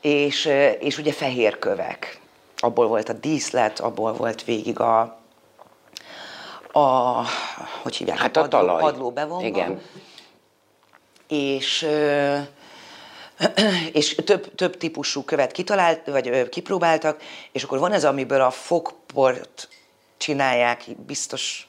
[0.00, 2.20] És, és ugye fehér kövek.
[2.56, 5.00] Abból volt a díszlet, abból volt végig a,
[6.72, 7.24] a
[7.82, 8.18] hogy hívják?
[8.18, 8.80] Hát a padló, talaj.
[8.80, 9.46] padló bevonva.
[9.46, 9.80] Igen.
[11.28, 11.86] És,
[13.92, 19.68] és több, több típusú követ kitalált, vagy kipróbáltak, és akkor van ez, amiből a fogport
[20.16, 21.68] csinálják, biztos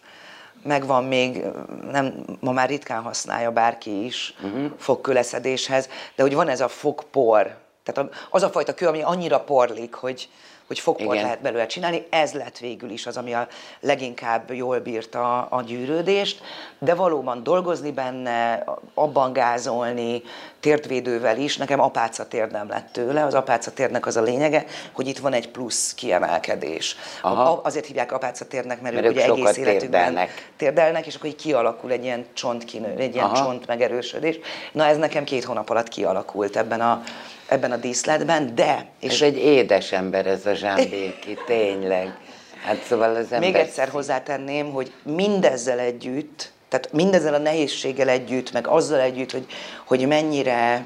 [0.63, 1.43] megvan még,
[1.91, 4.71] nem, ma már ritkán használja bárki is uh-huh.
[4.77, 9.93] fogköleszedéshez, de hogy van ez a fogpor, tehát az a fajta kő, ami annyira porlik,
[9.93, 10.29] hogy,
[10.71, 11.23] hogy fogport Igen.
[11.23, 13.47] lehet belőle csinálni, ez lett végül is az, ami a
[13.79, 16.41] leginkább jól bírta a, gyűrődést,
[16.79, 20.21] de valóban dolgozni benne, abban gázolni,
[20.59, 25.17] térdvédővel is, nekem apáca térdem lett tőle, az apáca térdnek az a lényege, hogy itt
[25.19, 26.95] van egy plusz kiemelkedés.
[27.21, 27.51] Aha.
[27.51, 30.51] A, azért hívják apáca térdnek, mert, Mert ők ugye egész életükben térdelnek.
[30.57, 33.35] térdelnek, és akkor így kialakul egy ilyen csontkinő, egy ilyen Aha.
[33.35, 34.39] csont megerősödés.
[34.71, 37.03] Na ez nekem két hónap alatt kialakult ebben a,
[37.51, 42.17] ebben a díszletben, de, és És egy édes ember ez a Zsámbéki, tényleg.
[42.63, 43.39] Hát szóval az ember...
[43.39, 49.45] Még egyszer hozzátenném, hogy mindezzel együtt, tehát mindezzel a nehézséggel együtt, meg azzal együtt, hogy,
[49.85, 50.85] hogy mennyire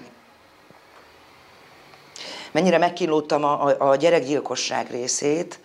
[2.52, 5.60] mennyire megkínlódtam a, a, a gyerekgyilkosság részét,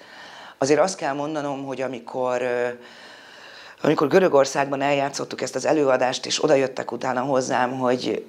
[0.58, 2.42] azért azt kell mondanom, hogy amikor
[3.82, 8.24] amikor Görögországban eljátszottuk ezt az előadást, és oda jöttek utána hozzám, hogy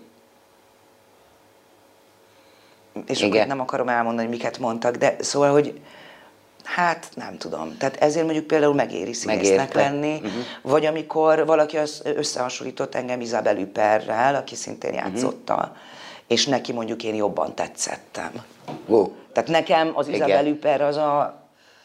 [3.08, 3.48] és Igen.
[3.48, 5.80] nem akarom elmondani, hogy miket mondtak, de szóval, hogy
[6.64, 7.78] hát nem tudom.
[7.78, 9.82] Tehát ezért mondjuk például megéri színésznek Megérte.
[9.82, 10.32] lenni, uh-huh.
[10.62, 15.70] vagy amikor valaki az- összehasonlított engem Isabel Huperrel, aki szintén játszotta, uh-huh.
[16.28, 18.32] és neki mondjuk én jobban tetszettem.
[18.90, 20.20] Ó, Tehát nekem az Igen.
[20.28, 21.42] Isabel Huper az a,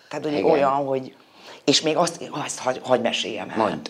[0.08, 0.50] tehát hogy Igen.
[0.50, 1.14] olyan, hogy,
[1.64, 3.56] és még azt, azt hagy, hagy meséljem el.
[3.56, 3.86] Mondd.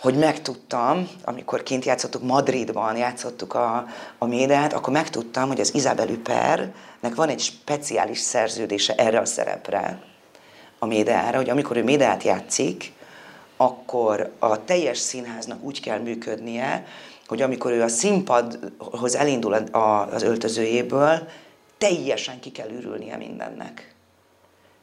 [0.00, 3.86] Hogy megtudtam, amikor kint játszottuk, Madridban játszottuk a,
[4.18, 10.02] a Médeát, akkor megtudtam, hogy az Isabel Hupernek van egy speciális szerződése erre a szerepre,
[10.78, 12.92] a Médeára, hogy amikor ő Médeát játszik,
[13.56, 16.86] akkor a teljes színháznak úgy kell működnie,
[17.26, 21.28] hogy amikor ő a színpadhoz elindul a- az öltözőjéből,
[21.78, 23.94] teljesen ki kell ürülnie mindennek.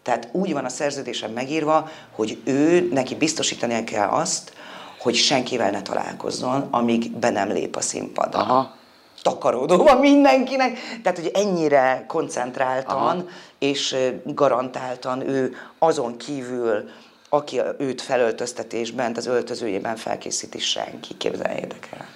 [0.04, 4.54] Tehát úgy van a szerződésen megírva, hogy ő, neki biztosítania kell azt,
[5.00, 8.40] hogy senkivel ne találkozzon, amíg be nem lép a színpadra.
[8.40, 8.76] Aha.
[9.22, 13.26] Takaródó van mindenkinek, tehát hogy ennyire koncentráltan Aha.
[13.60, 16.90] és garantáltan ő azon kívül,
[17.30, 22.08] aki őt felöltöztetésben, az öltözőjében felkészíti, senki, képzeljétek el.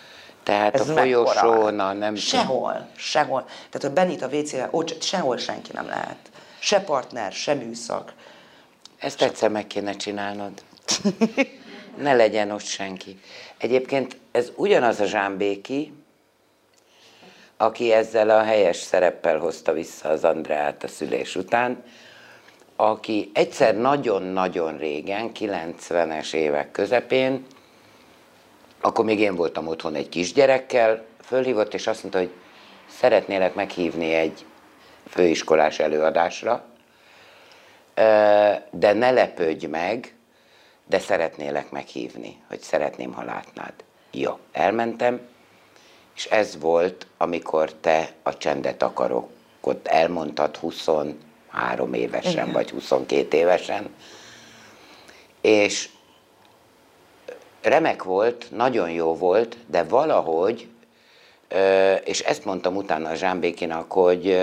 [0.44, 1.02] tehát a mekkora?
[1.02, 3.46] folyosón, a nem Sehol, sehol.
[3.70, 6.18] Tehát a Benit a WC-vel, ott sehol senki nem lehet.
[6.60, 8.14] Se partner, se műszak.
[8.98, 10.52] Ezt egyszer meg kéne csinálnod.
[11.98, 13.20] Ne legyen ott senki.
[13.58, 15.94] Egyébként ez ugyanaz a Zsámbéki,
[17.58, 21.84] aki ezzel a helyes szereppel hozta vissza az Andreát a szülés után,
[22.76, 27.46] aki egyszer nagyon-nagyon régen, 90-es évek közepén,
[28.82, 32.32] akkor még én voltam otthon egy kisgyerekkel, fölhívott és azt mondta, hogy
[32.90, 34.46] szeretnélek meghívni egy
[35.10, 36.66] főiskolás előadásra,
[38.72, 40.16] de ne lepődj meg,
[40.92, 43.74] de szeretnélek meghívni, hogy szeretném, ha látnád.
[44.12, 45.22] Jó, elmentem,
[46.16, 49.30] és ez volt, amikor te a csendet akarok,
[49.62, 52.52] ott elmondtad 23 évesen, Igen.
[52.52, 53.96] vagy 22 évesen,
[55.42, 55.90] és
[57.62, 60.68] remek volt, nagyon jó volt, de valahogy
[62.04, 64.40] és ezt mondtam utána a Zsámbékinak, hogy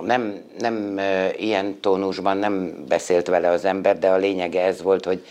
[0.00, 1.00] nem, nem
[1.36, 5.26] ilyen tónusban nem beszélt vele az ember, de a lényege ez volt, hogy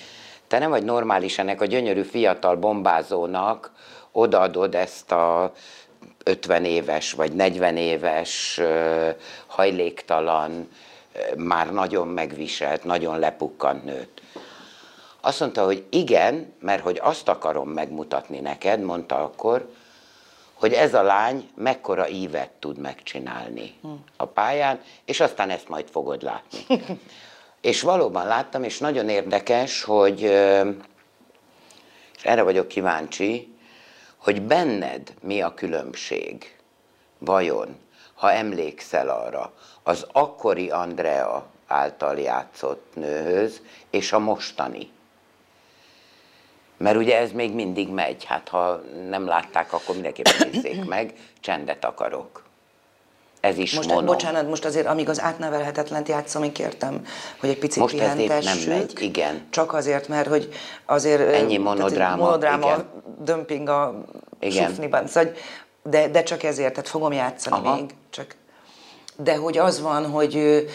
[0.48, 3.72] te nem vagy normális ennek a gyönyörű fiatal bombázónak,
[4.12, 5.54] odaadod ezt a
[6.24, 8.62] 50 éves vagy 40 éves
[9.48, 10.70] hajléktalan,
[11.38, 14.22] már nagyon megviselt, nagyon lepukkant nőt.
[15.22, 19.70] Azt mondta, hogy igen, mert hogy azt akarom megmutatni neked, mondta akkor,
[20.56, 23.74] hogy ez a lány mekkora ívet tud megcsinálni
[24.18, 26.66] a pályán, és aztán ezt majd fogod látni.
[27.62, 30.22] és valóban láttam, és nagyon érdekes, hogy,
[32.16, 33.56] és erre vagyok kíváncsi,
[34.18, 36.56] hogy benned mi a különbség,
[37.18, 37.78] vajon,
[38.14, 44.92] ha emlékszel arra, az akkori Andrea által játszott nőhöz, és a mostani.
[46.86, 51.86] Mert ugye ez még mindig megy, hát ha nem látták, akkor mindenképpen nézzék meg, csendet
[51.86, 52.44] akarok.
[53.40, 54.06] Ez is Most, mono.
[54.06, 57.06] bocsánat, most azért, amíg az átnevelhetetlent játszom, én kértem,
[57.40, 58.68] hogy egy picit Most ezért nem pihentessük.
[58.68, 59.42] megy, igen.
[59.50, 60.50] Csak azért, mert hogy
[60.86, 61.34] azért...
[61.34, 62.86] Ennyi monodráma, monodráma igen.
[63.20, 64.04] dömping a
[64.40, 64.68] Igen.
[64.68, 65.08] sufniban.
[65.08, 65.32] Szóval,
[65.84, 67.76] de, de csak ezért, tehát fogom játszani Aha.
[67.76, 67.90] még.
[68.10, 68.36] Csak,
[69.16, 70.66] de hogy az van, hogy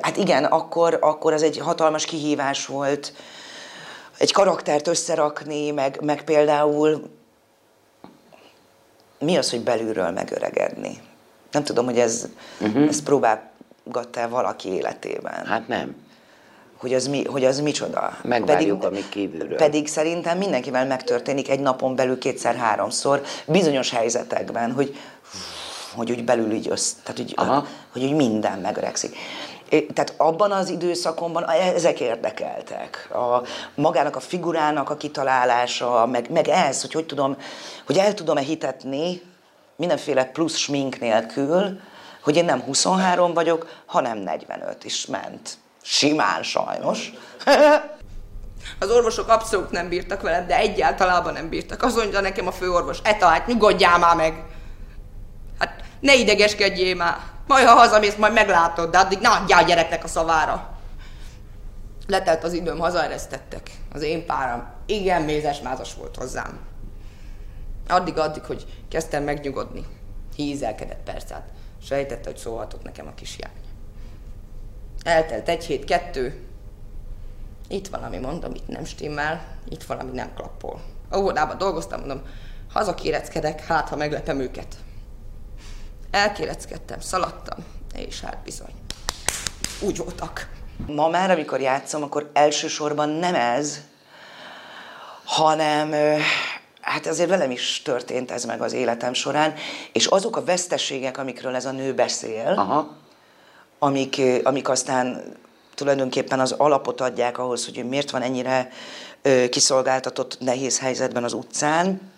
[0.00, 3.12] hát igen, akkor, akkor az egy hatalmas kihívás volt
[4.18, 7.10] egy karaktert összerakni, meg, meg például
[9.18, 11.00] mi az, hogy belülről megöregedni?
[11.50, 12.28] Nem tudom, hogy ez,
[12.60, 12.88] uh-huh.
[12.88, 15.46] ezt próbálgatta valaki életében.
[15.46, 15.94] Hát nem.
[16.76, 18.18] Hogy az, mi, hogy az micsoda.
[18.22, 19.56] Megvárjuk, ami kívülről.
[19.56, 24.96] Pedig szerintem mindenkivel megtörténik egy napon belül kétszer-háromszor bizonyos helyzetekben, hogy
[25.94, 27.66] hogy úgy belül így össz, tehát hogy, Aha.
[27.92, 29.16] hogy úgy minden megöregszik.
[29.72, 33.08] Tehát abban az időszakomban ezek érdekeltek.
[33.12, 33.42] A,
[33.74, 37.36] magának a figurának a kitalálása, meg, meg ez, hogy hogy tudom,
[37.86, 39.22] hogy el tudom-e hitetni
[39.76, 41.80] mindenféle plusz smink nélkül,
[42.22, 45.50] hogy én nem 23 vagyok, hanem 45 is ment.
[45.82, 47.12] Simán sajnos.
[48.78, 51.82] Az orvosok abszolút nem bírtak veled, de egyáltalában nem bírtak.
[51.82, 54.44] Azt mondja nekem a főorvos, Eta, hát nyugodjál már meg.
[55.58, 57.31] Hát ne idegeskedjél már.
[57.46, 60.70] Majd ha hazamész, majd meglátod, de addig ne adjál gyereknek a szavára.
[62.06, 63.70] Letelt az időm, hazaeresztettek.
[63.92, 66.60] Az én páram igen mézes-mázas volt hozzám.
[67.88, 69.86] Addig-addig, hogy kezdtem megnyugodni.
[70.36, 71.48] Hízelkedett persze, hát
[71.82, 73.52] sejtette, hogy szólhatok nekem a kisjány.
[75.02, 76.46] Eltelt egy hét, kettő,
[77.68, 80.80] itt valami mondom, itt nem stimmel, itt valami nem klappol.
[81.16, 82.22] Óvodában dolgoztam, mondom,
[82.72, 84.76] hazakéreckedek, hát ha meglepem őket.
[86.12, 87.58] Elkéreckedtem, szaladtam,
[87.94, 88.74] és hát bizony,
[89.80, 90.48] úgy voltak.
[90.86, 93.80] Ma már, amikor játszom, akkor elsősorban nem ez,
[95.24, 95.92] hanem
[96.80, 99.54] hát azért velem is történt ez meg az életem során,
[99.92, 102.96] és azok a veszteségek, amikről ez a nő beszél, Aha.
[103.78, 105.36] amik, amik aztán
[105.74, 108.68] tulajdonképpen az alapot adják ahhoz, hogy miért van ennyire
[109.22, 112.12] ö, kiszolgáltatott nehéz helyzetben az utcán,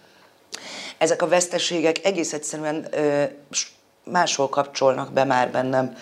[0.98, 3.24] ezek a veszteségek egész egyszerűen ö,
[4.04, 5.96] máshol kapcsolnak be már bennem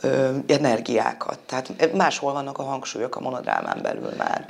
[0.00, 1.38] ö, energiákat.
[1.38, 4.46] Tehát máshol vannak a hangsúlyok a monodrámán belül már.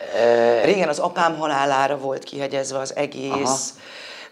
[0.65, 3.75] Régen az apám halálára volt kihegyezve az egész,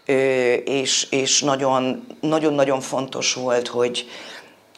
[0.05, 0.13] ö,
[0.53, 4.07] és, és nagyon, nagyon-nagyon fontos volt, hogy,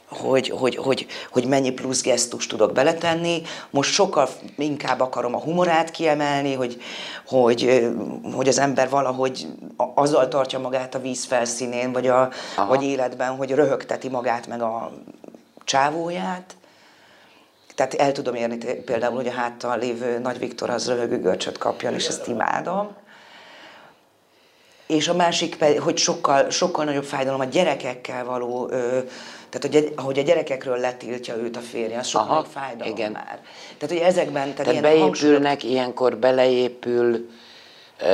[0.09, 3.41] hogy, hogy, hogy, hogy mennyi plusz gesztust tudok beletenni.
[3.69, 6.81] Most sokkal inkább akarom a humorát kiemelni, hogy,
[7.27, 7.89] hogy,
[8.33, 9.47] hogy az ember valahogy
[9.93, 12.29] azzal tartja magát a víz felszínén, vagy, a,
[12.67, 14.91] vagy életben, hogy röhögteti magát meg a
[15.63, 16.55] csávóját.
[17.75, 21.93] Tehát el tudom érni például, hogy a háttal lévő Nagy Viktor az röhögő görcsöt kapjon,
[21.93, 22.95] és ezt imádom.
[24.87, 28.99] És a másik pedig, hogy sokkal, sokkal nagyobb fájdalom a gyerekekkel való, ö,
[29.49, 33.11] tehát hogy, ahogy a gyerekekről letiltja őt a férje, az sokkal Aha, fájdalom igen.
[33.11, 33.39] már.
[33.77, 37.29] Tehát, hogy ezekben, tehát, Tehát ilyen hangsúlyok, beépülnek, ilyenkor beleépül,
[37.99, 38.05] ö,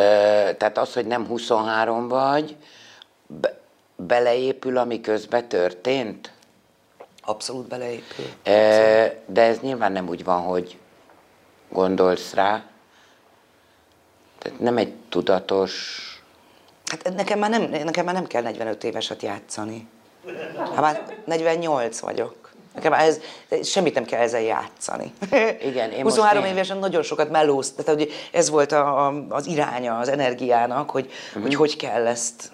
[0.58, 2.56] tehát az, hogy nem 23 vagy,
[3.28, 3.60] be,
[3.96, 6.32] beleépül, ami közben történt.
[7.24, 8.26] abszolút beleépül.
[8.44, 10.78] Ö, de ez nyilván nem úgy van, hogy
[11.70, 12.64] gondolsz rá.
[14.38, 16.06] Tehát nem egy tudatos...
[16.92, 19.88] Hát nekem már nem, nekem már nem kell 45 éveset játszani.
[20.58, 22.50] Hát már 48 vagyok.
[22.76, 23.20] Nekem ez,
[23.64, 25.14] semmit nem kell ezzel játszani.
[25.70, 29.26] Igen, én most 23 néha- évesen nagyon sokat melózt, tehát hogy ez volt a, a,
[29.30, 31.42] az iránya az energiának, hogy, Mhm.
[31.44, 32.52] hogy hogy kell ezt.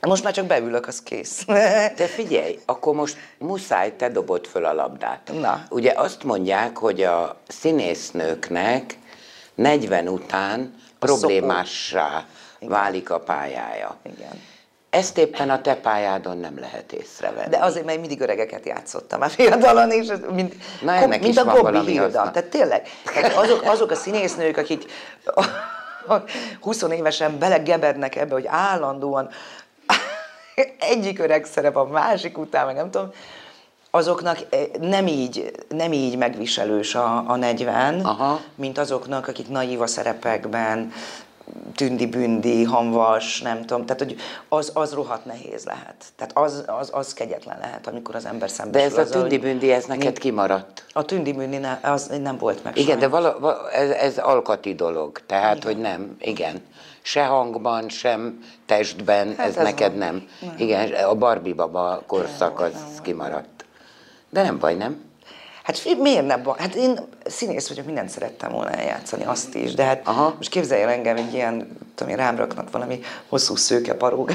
[0.00, 1.44] Most már csak beülök, az kész.
[1.96, 5.30] De figyelj, akkor most muszáj, te dobod föl a labdát.
[5.40, 5.64] Na.
[5.70, 8.98] Ugye azt mondják, hogy a színésznőknek
[9.54, 12.24] 40 után problémássá
[12.68, 13.96] válik a pályája.
[14.02, 14.40] Igen.
[14.90, 17.48] ezt éppen a te pályádon nem lehet észrevenni.
[17.48, 21.40] De azért, mert mindig öregeket játszottam már fiatalon, és ez mint, Na, ennek mint is
[21.40, 22.30] a Gobbi Hilda.
[22.30, 22.88] Tehát tényleg,
[23.34, 24.84] azok, azok a színésznők, akik
[26.60, 29.28] 20 évesen belegebednek ebbe, hogy állandóan
[30.92, 33.10] egyik öreg szerep a másik után, meg nem tudom,
[33.94, 38.40] azoknak eh, nem így, nem így megviselős a, a 40, Aha.
[38.54, 40.92] mint azoknak, akik naív a szerepekben,
[41.74, 44.16] tündi-bündi, hamvas, nem tudom, tehát hogy
[44.48, 46.04] az, az rohadt nehéz lehet.
[46.16, 49.30] Tehát az, az, az kegyetlen lehet, amikor az ember De szembesül ez a azzal, hogy
[49.30, 50.84] tündi-bündi, ez neked kimaradt.
[50.92, 53.20] A tündi-bündi ne, az nem volt meg Igen, de sajnos.
[53.20, 55.66] vala, vala, ez, ez alkati dolog, tehát, igen.
[55.66, 56.62] hogy nem, igen.
[57.02, 59.98] Se hangban, sem testben, hát ez, ez neked van.
[59.98, 60.28] nem.
[60.40, 60.54] nem.
[60.56, 63.64] Igen, a Barbie baba korszak az kimaradt.
[64.30, 65.11] De nem baj, nem?
[65.62, 66.56] Hát miért nem van?
[66.58, 70.34] Hát én színész vagyok, mindent szerettem volna eljátszani, azt is, de hát Aha.
[70.36, 74.30] Most képzelj el engem egy ilyen, tudom én, rám raknak valami hosszú szőke paróg.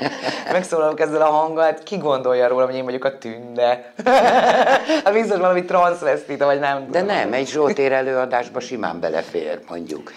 [0.52, 3.92] Megszólalok ezzel a hanggal, hát ki gondolja róla, hogy én vagyok a tünde?
[5.04, 7.16] hát biztos valami transzvesztita, vagy nem De tudom.
[7.16, 10.12] nem, egy Zsoltér előadásba simán belefér, mondjuk.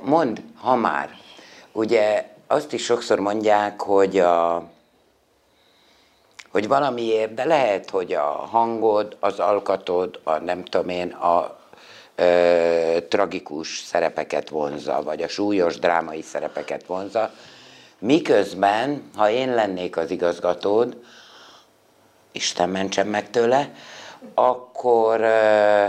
[0.00, 1.08] Mondd, ha már,
[1.72, 4.70] ugye azt is sokszor mondják, hogy a
[6.52, 11.56] hogy valamiért, de lehet, hogy a hangod, az alkatod, a nem tudom én, a
[12.14, 17.30] ö, tragikus szerepeket vonza, vagy a súlyos drámai szerepeket vonza,
[17.98, 20.96] miközben, ha én lennék az igazgatód,
[22.32, 23.72] Isten mentsen meg tőle,
[24.34, 25.86] akkor ö,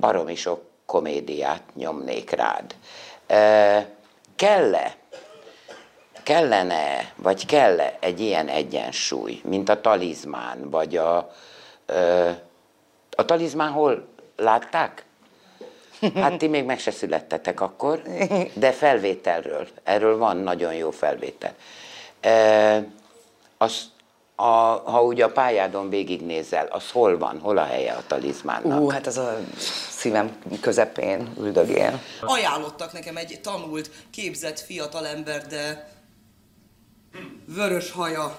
[0.00, 2.74] baromi sok komédiát nyomnék rád.
[3.26, 3.78] Ö,
[4.36, 4.99] kell-e
[6.30, 11.30] kellene, vagy kell egy ilyen egyensúly, mint a talizmán, vagy a...
[11.86, 12.30] Ö,
[13.16, 14.06] a talizmán hol
[14.36, 15.04] látták?
[16.14, 18.02] Hát ti még meg se születtetek akkor,
[18.52, 19.68] de felvételről.
[19.82, 21.54] Erről van nagyon jó felvétel.
[22.20, 22.76] Ö,
[23.58, 23.82] az,
[24.34, 24.44] a,
[24.90, 28.80] ha ugye a pályádon végignézel, az hol van, hol a helye a talizmánnak?
[28.80, 29.38] Ú, hát az a
[29.88, 32.00] szívem közepén üldögél.
[32.20, 35.98] Ajánlottak nekem egy tanult, képzett fiatalember, de
[37.54, 38.38] vörös haja.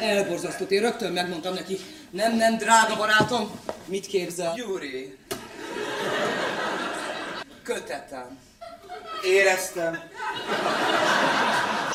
[0.00, 0.70] Elborzasztott.
[0.70, 1.76] Én rögtön megmondtam neki,
[2.10, 3.50] nem, nem, drága barátom,
[3.84, 4.54] mit képzel?
[4.54, 5.16] Gyuri.
[7.62, 8.38] Kötetem.
[9.24, 9.98] Éreztem.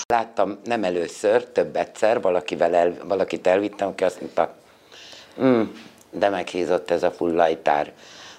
[0.08, 4.56] Láttam nem először, több egyszer, valakivel el, valakit elvittem, aki azt mondta,
[5.42, 5.62] mm,
[6.12, 7.94] de meghízott ez a fullajtár.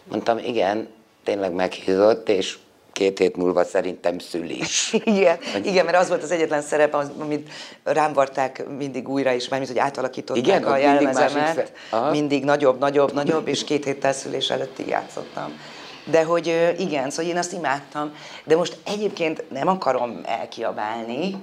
[0.05, 0.89] Mondtam, igen,
[1.25, 2.59] tényleg meghízott, és
[3.01, 4.93] két hét múlva szerintem szül is.
[5.17, 7.51] Igen, igen, mert az volt az egyetlen szerep, az- amit
[7.85, 11.73] rám varták mindig újra is, mert hogy átalakították Igen, a mindig jelmezemet.
[12.11, 15.61] mindig nagyobb, nagyobb, nagyobb, és két héttel szülés előtt így játszottam.
[16.05, 18.13] De hogy igen, szóval én azt imádtam,
[18.45, 21.37] de most egyébként nem akarom elkiabálni,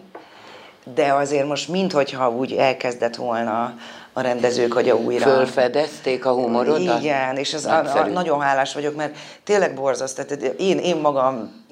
[0.93, 3.73] de azért most minthogyha úgy elkezdett volna
[4.17, 5.23] a rendezők agya újra.
[5.23, 7.01] Fölfedezték a humorodat?
[7.01, 10.15] Igen, és ez a, a, nagyon hálás vagyok, mert tényleg borzaszt.
[10.15, 11.65] Tehát én, én magam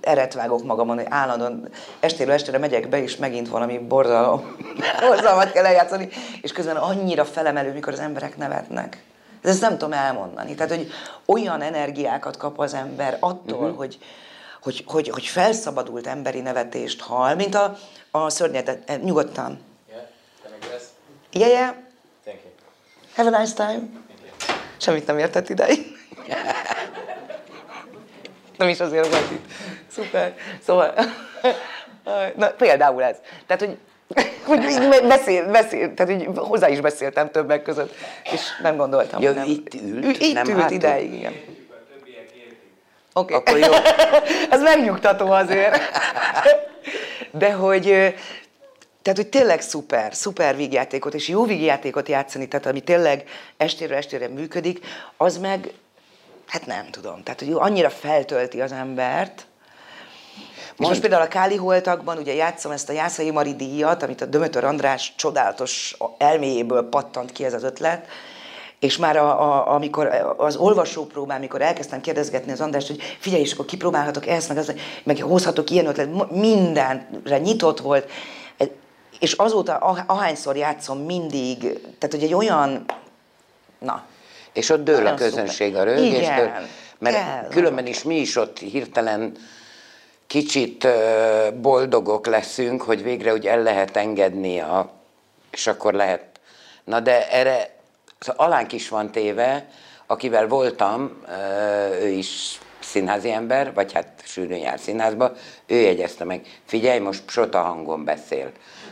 [0.00, 1.68] eret vágok magamon, hogy állandóan
[2.00, 4.56] estéről estére megyek be, és megint valami borzalom,
[5.08, 6.08] borzalmat kell eljátszani,
[6.40, 9.02] és közben annyira felemelő, mikor az emberek nevetnek.
[9.42, 10.54] De ezt nem tudom elmondani.
[10.54, 10.90] Tehát, hogy
[11.26, 13.76] olyan energiákat kap az ember attól, uh-huh.
[13.76, 13.98] hogy,
[14.62, 17.76] hogy, hogy, hogy felszabadult emberi nevetést hall, mint a,
[18.10, 19.60] a szörnyetet, eh, nyugodtan.
[21.32, 21.74] Yeah, yeah.
[22.24, 22.52] Thank you.
[23.14, 23.82] Have a nice time.
[24.76, 25.86] Semmit nem értett ideig.
[28.58, 29.44] nem is azért volt itt.
[29.90, 30.34] Szuper.
[30.64, 30.94] Szóval,
[32.36, 33.16] na, például ez.
[33.46, 33.78] Tehát, hogy,
[34.46, 37.94] hogy így beszél, beszél, tehát, hogy hozzá is beszéltem többek között,
[38.32, 39.22] és nem gondoltam.
[39.22, 39.48] Hogy nem.
[39.48, 41.34] itt ült, Ő Itt nem ült ideig, igen.
[43.12, 43.34] Oké.
[43.34, 43.72] Akkor jó.
[44.50, 45.80] Ez megnyugtató azért.
[47.30, 47.82] De hogy,
[49.02, 54.28] tehát, hogy tényleg szuper, szuper vígjátékot, és jó vígjátékot játszani, tehát ami tényleg estéről estére
[54.28, 54.86] működik,
[55.16, 55.72] az meg,
[56.46, 59.46] hát nem tudom, tehát hogy annyira feltölti az embert,
[60.78, 64.26] és most például a Káli Holtakban ugye játszom ezt a Jászai Mari díjat, amit a
[64.26, 68.06] Dömötör András csodálatos elméjéből pattant ki ez az ötlet,
[68.82, 73.52] és már a, a, amikor az olvasópróbán, amikor elkezdtem kérdezgetni az Andrást, hogy figyelj, és
[73.52, 78.10] akkor kipróbálhatok ezt, meg, azt, meg hozhatok ilyen ötlet, mindenre nyitott volt,
[79.18, 81.58] és azóta ah- ahányszor játszom mindig,
[81.98, 82.84] tehát hogy egy olyan,
[83.78, 84.04] na,
[84.52, 86.50] És ott dől a közönség a rögéstől,
[86.98, 89.36] mert kell, különben is mi is ott hirtelen
[90.26, 90.88] kicsit
[91.60, 94.90] boldogok leszünk, hogy végre úgy el lehet engedni, a,
[95.50, 96.24] és akkor lehet.
[96.84, 97.80] Na de erre
[98.36, 99.68] alánk is van téve,
[100.06, 101.22] akivel voltam,
[102.00, 105.32] ő is színházi ember, vagy hát sűrűn jár színházba,
[105.66, 108.50] ő jegyezte meg, figyelj, most Sota hangon beszél,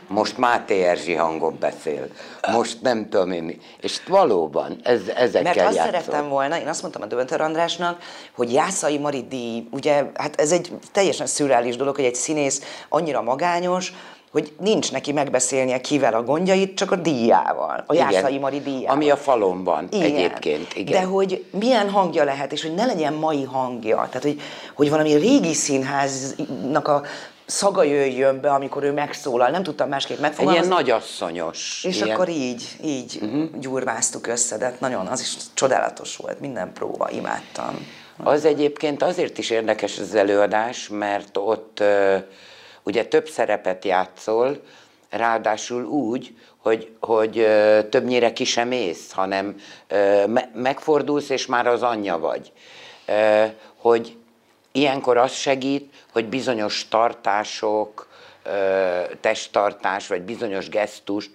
[0.08, 2.08] most Máté Erzsi hangon beszél,
[2.52, 3.58] most nem tudom én mi.
[3.80, 5.92] És valóban ez, ezekkel Mert azt játszol.
[5.92, 8.02] szerettem volna, én azt mondtam a Dönter Andrásnak,
[8.36, 13.22] hogy Jászai Mari díj, ugye, hát ez egy teljesen szürreális dolog, hogy egy színész annyira
[13.22, 13.92] magányos,
[14.30, 18.10] hogy nincs neki megbeszélnie kivel a gondjait, csak a díjával, a Igen.
[18.10, 18.94] Jászai Mari díjával.
[18.94, 20.04] Ami a falon van Igen.
[20.04, 20.74] egyébként.
[20.74, 21.00] Igen.
[21.00, 23.96] De hogy milyen hangja lehet, és hogy ne legyen mai hangja.
[23.96, 24.40] Tehát, hogy,
[24.74, 27.02] hogy valami régi színháznak a
[27.46, 29.50] szaga jöjjön be, amikor ő megszólal.
[29.50, 30.66] Nem tudtam másképp Egy megfogalmazni.
[30.66, 31.84] ilyen nagyasszonyos.
[31.84, 33.44] És ilyen, akkor így, így uh-huh.
[33.58, 37.86] gyurváztuk össze, de hát nagyon, az is csodálatos volt, minden próba, imádtam.
[38.24, 42.16] Az egyébként azért is érdekes az előadás, mert ott ö,
[42.90, 44.62] ugye több szerepet játszol,
[45.10, 47.46] ráadásul úgy, hogy, hogy
[47.90, 49.56] többnyire ki sem ész, hanem
[50.54, 52.52] megfordulsz, és már az anyja vagy.
[53.76, 54.16] Hogy
[54.72, 58.08] ilyenkor az segít, hogy bizonyos tartások,
[59.20, 61.30] testtartás, vagy bizonyos gesztust,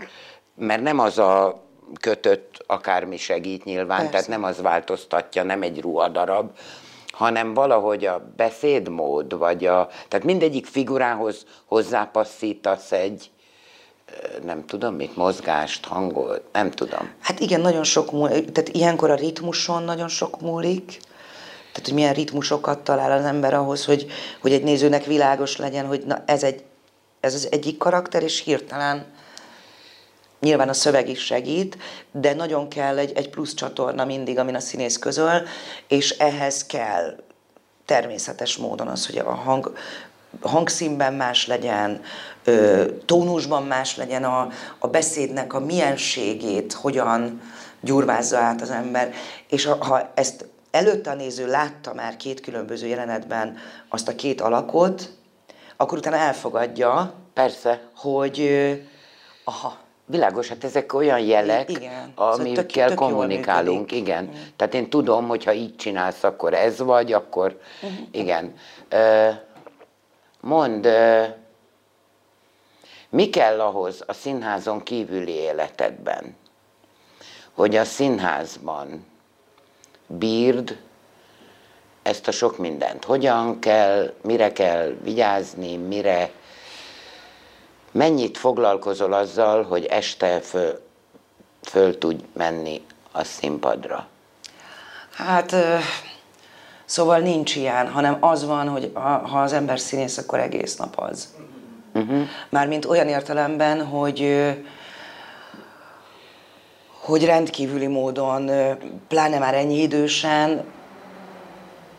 [0.55, 1.63] mert nem az a
[1.99, 4.11] kötött akármi segít nyilván, Persze.
[4.11, 6.51] tehát nem az változtatja, nem egy ruhadarab,
[7.15, 13.29] hanem valahogy a beszédmód, vagy a, tehát mindegyik figurához hozzápasszítasz egy,
[14.43, 17.09] nem tudom mit, mozgást, hangot, nem tudom.
[17.19, 20.85] Hát igen, nagyon sok múlik, tehát ilyenkor a ritmuson nagyon sok múlik,
[21.71, 24.07] tehát hogy milyen ritmusokat talál az ember ahhoz, hogy,
[24.41, 26.63] hogy egy nézőnek világos legyen, hogy na ez, egy,
[27.19, 29.05] ez az egyik karakter, és hirtelen
[30.45, 31.77] nyilván a szöveg is segít,
[32.11, 35.41] de nagyon kell egy, egy plusz csatorna mindig, amin a színész közöl,
[35.87, 37.15] és ehhez kell
[37.85, 39.77] természetes módon az, hogy a hang,
[40.41, 42.01] hangszínben más legyen,
[43.05, 44.47] tónusban más legyen a,
[44.79, 47.41] a beszédnek a mienségét, hogyan
[47.81, 49.13] gyurvázza át az ember.
[49.49, 53.57] És ha, ha ezt előtte a néző látta már két különböző jelenetben
[53.89, 55.09] azt a két alakot,
[55.77, 58.49] akkor utána elfogadja, Persze, hogy
[59.43, 59.77] aha,
[60.07, 62.13] Világos, hát ezek olyan jelek, Igen.
[62.17, 64.01] Szóval amikkel tök- tök kommunikálunk, működik.
[64.01, 64.29] igen.
[64.55, 67.93] Tehát én tudom, hogy ha így csinálsz, akkor ez vagy, akkor Mhm.
[68.11, 68.53] igen.
[68.89, 69.29] Ö,
[73.09, 76.35] mi kell ahhoz a színházon kívüli életedben,
[77.53, 79.05] hogy a színházban
[80.07, 80.77] bírd
[82.01, 83.03] ezt a sok mindent?
[83.03, 86.29] Hogyan kell, mire kell vigyázni, mire
[87.95, 90.79] Mennyit foglalkozol azzal, hogy este föl,
[91.61, 92.81] föl tudj menni
[93.11, 94.07] a színpadra?
[95.13, 95.55] Hát,
[96.85, 101.33] szóval nincs ilyen, hanem az van, hogy ha, az ember színész, akkor egész nap az.
[101.93, 102.23] Uh-huh.
[102.49, 104.45] Mármint olyan értelemben, hogy
[107.01, 108.51] hogy rendkívüli módon,
[109.07, 110.63] pláne már ennyi idősen,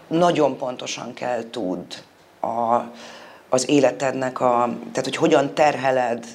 [0.08, 1.84] nagyon pontosan kell tud
[2.40, 2.80] a,
[3.48, 6.26] az életednek a, tehát hogy hogyan terheled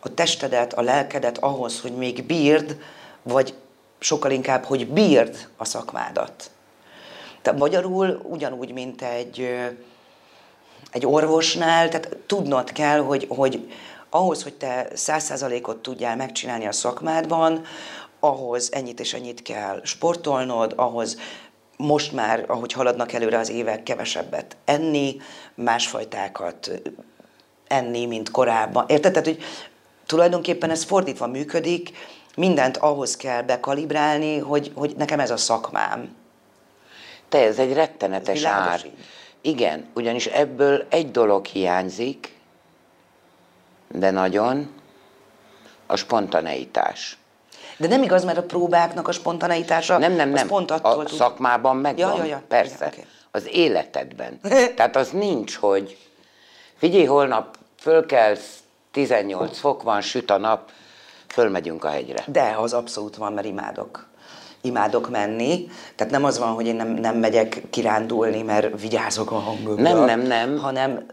[0.00, 2.76] a testedet, a lelkedet ahhoz, hogy még bírd,
[3.22, 3.54] vagy
[3.98, 6.50] sokkal inkább, hogy bírd a szakmádat.
[7.42, 9.48] Tehát magyarul ugyanúgy, mint egy,
[10.90, 13.72] egy orvosnál, tehát tudnod kell, hogy, hogy
[14.10, 17.64] ahhoz, hogy te száz százalékot tudjál megcsinálni a szakmádban,
[18.20, 21.16] ahhoz ennyit és ennyit kell sportolnod, ahhoz
[21.82, 25.16] most már, ahogy haladnak előre az évek, kevesebbet enni,
[25.54, 26.70] másfajtákat
[27.66, 28.84] enni, mint korábban.
[28.88, 29.12] Érted?
[29.12, 29.42] Tehát, hogy
[30.06, 31.90] tulajdonképpen ez fordítva működik,
[32.36, 36.16] mindent ahhoz kell bekalibrálni, hogy, hogy nekem ez a szakmám.
[37.28, 38.90] Te, ez egy rettenetes Világos ár.
[39.40, 42.36] Igen, ugyanis ebből egy dolog hiányzik,
[43.88, 44.70] de nagyon,
[45.86, 47.18] a spontaneitás.
[47.76, 50.46] De nem igaz, mert a próbáknak a spontaneitása Nem, nem, nem.
[50.46, 51.18] pont attól a tud...
[51.18, 52.42] szakmában megvan, Ja, ja, ja.
[52.48, 52.74] persze.
[52.74, 53.04] Igen, oké.
[53.30, 54.40] Az életedben.
[54.76, 55.98] Tehát az nincs, hogy
[56.76, 58.58] figyelj, holnap fölkelsz,
[58.90, 60.70] 18 fok van, süt a nap,
[61.26, 62.24] fölmegyünk a hegyre.
[62.26, 64.06] De az abszolút van, mert imádok.
[64.60, 65.68] Imádok menni.
[65.94, 69.82] Tehát nem az van, hogy én nem, nem megyek kirándulni, mert vigyázok a hangomra.
[69.82, 70.58] Nem, nem, nem.
[70.58, 71.06] Hanem,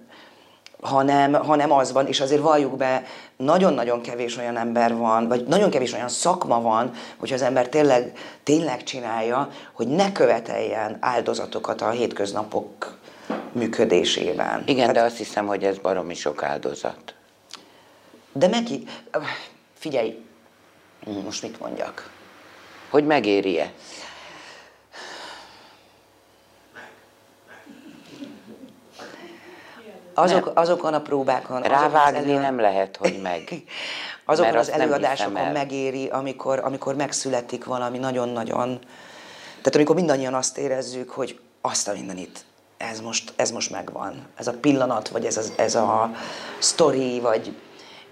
[0.81, 3.03] hanem, hanem az van, és azért valljuk be,
[3.37, 8.17] nagyon-nagyon kevés olyan ember van, vagy nagyon kevés olyan szakma van, hogyha az ember tényleg,
[8.43, 12.97] tényleg csinálja, hogy ne követeljen áldozatokat a hétköznapok
[13.51, 14.63] működésében.
[14.65, 17.13] Igen, de azt hiszem, hogy ez baromi sok áldozat.
[18.33, 18.83] De neki,
[19.73, 20.23] figyelj,
[21.23, 22.09] most mit mondjak?
[22.89, 23.71] Hogy megéri-e?
[30.21, 33.49] Azok, azokon a próbákon, az Rávágni elő- nem lehet, hogy meg.
[34.25, 35.51] azokon az nem előadásokon el.
[35.51, 38.79] megéri, amikor, amikor megszületik valami nagyon-nagyon...
[39.57, 42.45] Tehát amikor mindannyian azt érezzük, hogy azt a mindenit,
[42.77, 44.27] ez most, ez most megvan.
[44.35, 46.11] Ez a pillanat, vagy ez a, ez a
[46.59, 47.55] sztori, vagy,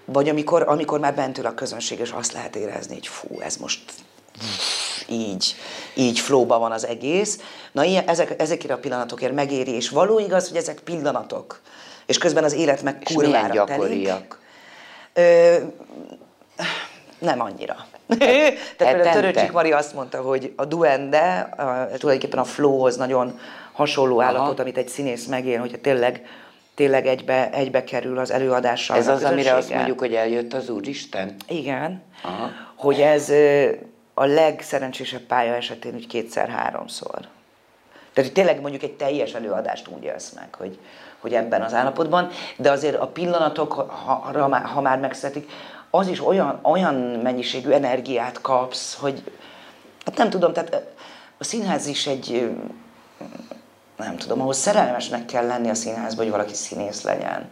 [0.04, 3.56] vagy amikor, amikor már bent ül a közönség, és azt lehet érezni, hogy fú, ez
[3.56, 3.80] most
[5.08, 5.54] így,
[5.94, 7.38] így flóba van az egész.
[7.72, 11.60] Na, ilyen, ezek, ezekért a pillanatokért megéri, és való igaz, hogy ezek pillanatok.
[12.08, 13.52] És közben az élet meg És kurvára telik.
[13.54, 14.40] gyakoriak?
[15.12, 15.56] Ö,
[17.18, 17.76] nem annyira.
[18.76, 19.12] Tehát Hetente?
[19.12, 23.38] Törőcsik Mari azt mondta, hogy a duende a, tulajdonképpen a flowhoz nagyon
[23.72, 26.26] hasonló állapot, amit egy színész megél, hogyha tényleg,
[26.74, 28.96] tényleg egybe, egybe kerül az előadással.
[28.96, 31.34] Ez a az, amire azt mondjuk, hogy eljött az Úristen?
[31.48, 32.50] Igen, Aha.
[32.76, 33.32] hogy ez
[34.14, 37.28] a legszerencsésebb pálya esetén úgy kétszer-háromszor.
[38.18, 40.78] Tehát, hogy tényleg mondjuk egy teljes előadást úgy élsz meg, hogy,
[41.20, 44.12] hogy ebben az állapotban, de azért a pillanatok, ha,
[44.62, 45.50] ha, már- megszetik,
[45.90, 49.22] az is olyan, olyan mennyiségű energiát kapsz, hogy
[50.04, 50.82] hát nem tudom, tehát
[51.38, 52.50] a színház is egy,
[53.96, 57.50] nem tudom, ahhoz szerelmesnek kell lenni a színházban, hogy valaki színész legyen.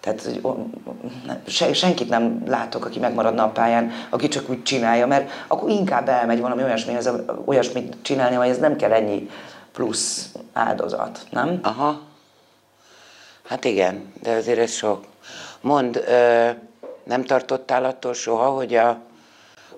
[0.00, 5.70] Tehát hogy senkit nem látok, aki megmaradna a pályán, aki csak úgy csinálja, mert akkor
[5.70, 7.10] inkább elmegy valami olyasmihez,
[7.44, 9.28] olyasmit csinálni, hogy ez nem kell ennyi
[9.76, 11.58] plusz áldozat, nem?
[11.62, 12.00] Aha.
[13.48, 15.04] Hát igen, de azért ez sok.
[15.60, 16.04] Mond,
[17.04, 18.98] nem tartottál attól soha, hogy a,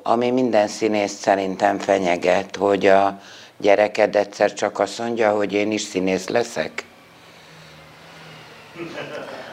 [0.03, 3.21] ami minden színész szerintem fenyeget, hogy a
[3.57, 6.87] gyereked egyszer csak azt mondja, hogy én is színész leszek?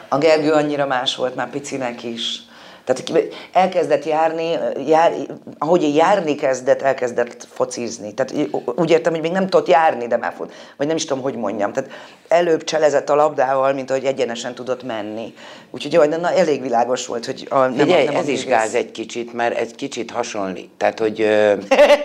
[0.08, 2.45] A Gergő annyira más volt már picinek is.
[2.86, 5.12] Tehát elkezdett járni, jár,
[5.58, 8.14] ahogy járni kezdett, elkezdett focizni.
[8.14, 10.52] Tehát úgy értem, hogy még nem tudott járni, de már fut.
[10.76, 11.72] Vagy nem is tudom, hogy mondjam.
[11.72, 11.90] Tehát
[12.28, 15.34] előbb cselezett a labdával, mint ahogy egyenesen tudott menni.
[15.70, 18.58] Úgyhogy jó, de na, elég világos volt, hogy a, nem, Figyelj, nem ez is művész.
[18.58, 20.70] gáz egy kicsit, mert ez kicsit hasonlít.
[20.76, 21.20] Tehát, hogy...
[21.20, 21.54] Ö,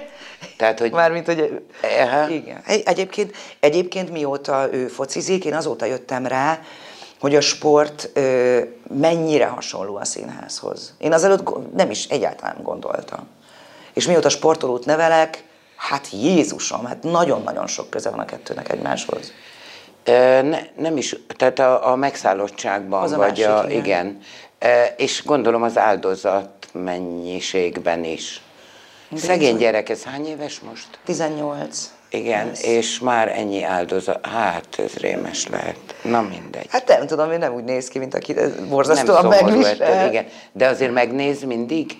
[0.57, 1.61] tehát, hogy Mármint, hogy...
[1.99, 2.29] Aha.
[2.29, 2.61] Igen.
[2.67, 6.59] Egy- Egyébként, egyébként mióta ő focizik, én azóta jöttem rá,
[7.21, 8.59] hogy a sport ö,
[8.99, 10.93] mennyire hasonló a színházhoz.
[10.97, 13.27] Én azelőtt nem is egyáltalán gondoltam.
[13.93, 15.43] És mióta sportolót nevelek,
[15.75, 19.31] hát Jézusom, hát nagyon-nagyon sok köze van a kettőnek egymáshoz.
[20.03, 23.83] Ö, ne, nem is, tehát a, a megszállottságban, Az a vagy a, másik, igen.
[23.83, 24.19] igen.
[24.59, 28.41] Ö, és gondolom az áldozat mennyiségben is.
[29.15, 30.87] Szegény gyerek, ez hány éves most?
[31.05, 31.91] 18.
[32.13, 32.63] Igen, Ez.
[32.65, 35.77] és már ennyi áldozat, hát ez rémes lehet.
[36.03, 36.65] Na mindegy.
[36.69, 40.07] Hát nem tudom, én nem úgy néz ki, mint aki ez borzasztóan megvisel.
[40.07, 40.25] igen.
[40.51, 41.97] De azért megnéz mindig?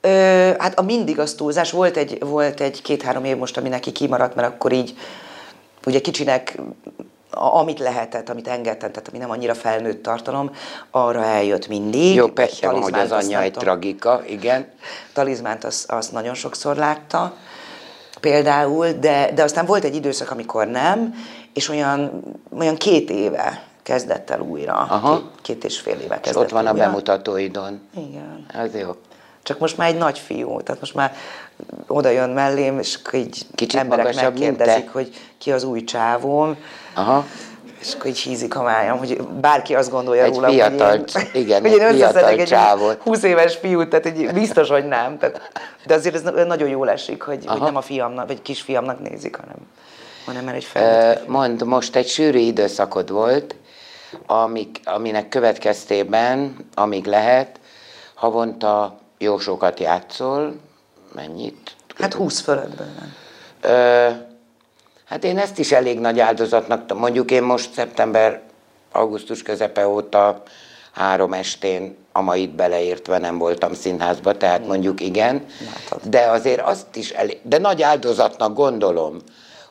[0.00, 1.70] Ö, hát a mindig az túlzás.
[1.70, 4.94] Volt egy, volt egy két-három év most, ami neki kimaradt, mert akkor így
[5.86, 6.58] ugye kicsinek
[7.30, 10.50] a- amit lehetett, amit engedtem, tehát ami nem annyira felnőtt tartalom,
[10.90, 12.14] arra eljött mindig.
[12.14, 12.26] Jó,
[12.60, 14.66] van, hogy az anyja egy tragika, igen.
[15.12, 17.36] Talizmánt azt, azt nagyon sokszor látta,
[18.20, 21.14] például, de, de aztán volt egy időszak, amikor nem,
[21.52, 22.22] és olyan,
[22.58, 24.74] olyan két éve kezdett el újra.
[24.74, 25.16] Aha.
[25.16, 26.84] Két, két és fél éve És kezdett ott van a újra.
[26.84, 27.80] bemutatóidon.
[27.96, 28.46] Igen.
[28.54, 28.90] Az jó.
[29.42, 31.14] Csak most már egy nagy fiú, tehát most már
[31.86, 36.56] oda jön mellém, és így Kicsit emberek megkérdezik, hogy ki az új csávóm,
[36.94, 37.26] Aha.
[37.80, 41.42] És akkor így hízik a májam, hogy bárki azt gondolja Egy rólam, fiatal hogy én,
[41.42, 43.02] igen, hogy én összeszedek egy csávot.
[43.02, 45.18] 20 éves fiút, tehát egy, biztos, hogy nem.
[45.18, 45.50] Tehát,
[45.86, 49.36] de azért ez na- nagyon jól esik, hogy, hogy nem a fiamnak, vagy kisfiamnak nézik,
[49.36, 49.56] hanem,
[50.24, 51.28] hanem már egy felnőtt.
[51.28, 53.54] Mond, most egy sűrű időszakod volt,
[54.26, 57.60] amik, aminek következtében, amíg lehet,
[58.14, 60.54] havonta jó sokat játszol,
[61.14, 61.74] mennyit?
[61.98, 64.28] Hát 20 fölött bőven.
[65.10, 68.40] Hát én ezt is elég nagy áldozatnak, mondjuk én most szeptember,
[68.92, 70.42] augusztus közepe óta
[70.92, 75.44] három estén, a mait beleértve nem voltam színházba, tehát mondjuk igen,
[76.02, 79.16] de azért azt is elég, de nagy áldozatnak gondolom,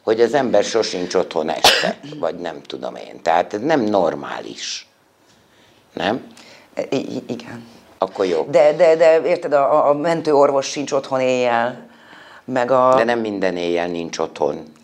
[0.03, 3.21] hogy az ember sosincs otthon este, vagy nem tudom én.
[3.21, 4.87] Tehát ez nem normális.
[5.93, 6.27] Nem?
[6.89, 7.67] I- i- igen.
[7.97, 8.47] Akkor jó.
[8.49, 11.87] De, de, de érted, a, a mentő orvos sincs otthon éjjel,
[12.45, 12.93] meg a...
[12.95, 14.77] De nem minden éjjel nincs otthon.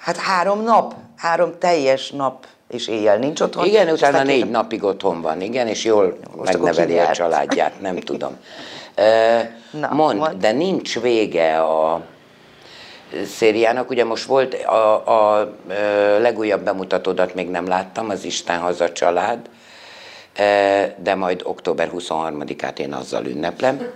[0.00, 3.66] Hát három nap, három teljes nap és éjjel nincs otthon.
[3.66, 7.80] Igen, és utána négy két- napig otthon van, igen, és jól Most megneveli a családját,
[7.80, 8.36] nem tudom.
[9.70, 10.38] Na, Mond, mondd.
[10.40, 12.00] de nincs vége a
[13.26, 13.90] szériának.
[13.90, 19.38] Ugye most volt a, a, ö, legújabb bemutatódat még nem láttam, az Isten haza család,
[20.96, 23.86] de majd október 23-át én azzal ünneplem.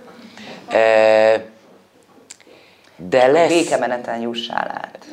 [2.97, 3.49] De lesz...
[3.49, 5.05] Békemeneten jussál át.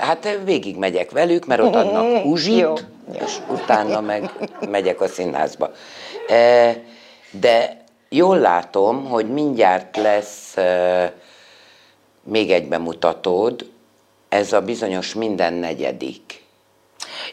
[0.00, 2.30] Hát végig megyek velük, mert ott adnak Jó.
[2.30, 2.86] uzsit,
[3.24, 4.30] és utána meg
[4.70, 5.70] megyek a színházba.
[7.30, 10.54] De jól látom, hogy mindjárt lesz
[12.22, 13.70] még egy bemutatód,
[14.28, 16.42] ez a bizonyos minden negyedik.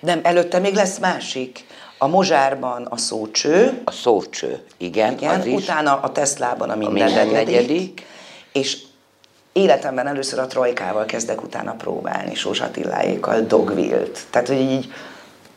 [0.02, 1.66] Nem, előtte még lesz másik.
[1.98, 5.54] A Mozsárban a szócső, A szócső, igen, igen, az is.
[5.54, 8.06] utána a Teslában a minden, minden negyedik, negyedik.
[8.52, 8.78] és
[9.56, 14.20] életemben először a Trojkával kezdek utána próbálni, Sós Attiláékkal, Dogville-t.
[14.30, 14.93] Tehát, hogy így,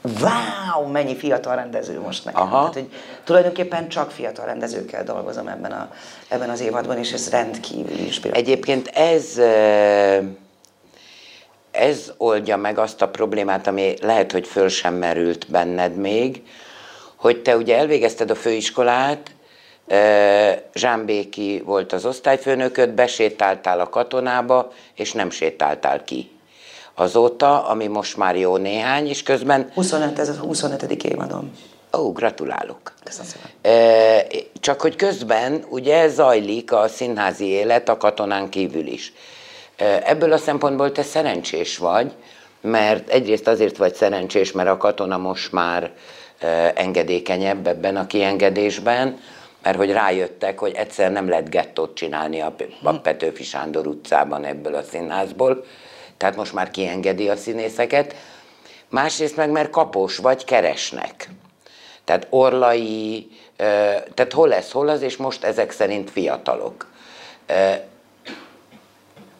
[0.02, 2.42] wow, mennyi fiatal rendező most nekem.
[2.42, 2.58] Aha.
[2.58, 2.88] Tehát, hogy
[3.24, 5.90] tulajdonképpen csak fiatal rendezőkkel dolgozom ebben, a,
[6.28, 8.40] ebben az évadban, és ez rendkívül inspiráló.
[8.40, 9.40] Egyébként ez,
[11.70, 16.42] ez oldja meg azt a problémát, ami lehet, hogy föl sem merült benned még,
[17.16, 19.30] hogy te ugye elvégezted a főiskolát,
[20.74, 26.30] Zsámbéki volt az osztályfőnököd, besétáltál a katonába, és nem sétáltál ki.
[26.94, 30.82] Azóta, ami most már jó néhány, és közben 25, ez a 25.
[31.04, 31.52] évadom.
[31.98, 32.92] Ó, gratulálok.
[33.04, 34.42] Köszönöm szépen.
[34.60, 39.12] Csak hogy közben ugye zajlik a színházi élet a katonán kívül is.
[40.04, 42.12] Ebből a szempontból te szerencsés vagy,
[42.60, 45.90] mert egyrészt azért vagy szerencsés, mert a katona most már
[46.74, 49.18] engedékenyebb ebben a kiengedésben,
[49.68, 54.74] mert hogy rájöttek, hogy egyszer nem lehet gettót csinálni a, a Petőfi Sándor utcában ebből
[54.74, 55.64] a színházból,
[56.16, 58.14] tehát most már kiengedi a színészeket.
[58.88, 61.28] Másrészt meg, mert kapos vagy, keresnek.
[62.04, 63.28] Tehát orlai,
[64.14, 66.86] tehát hol ez, hol az, és most ezek szerint fiatalok.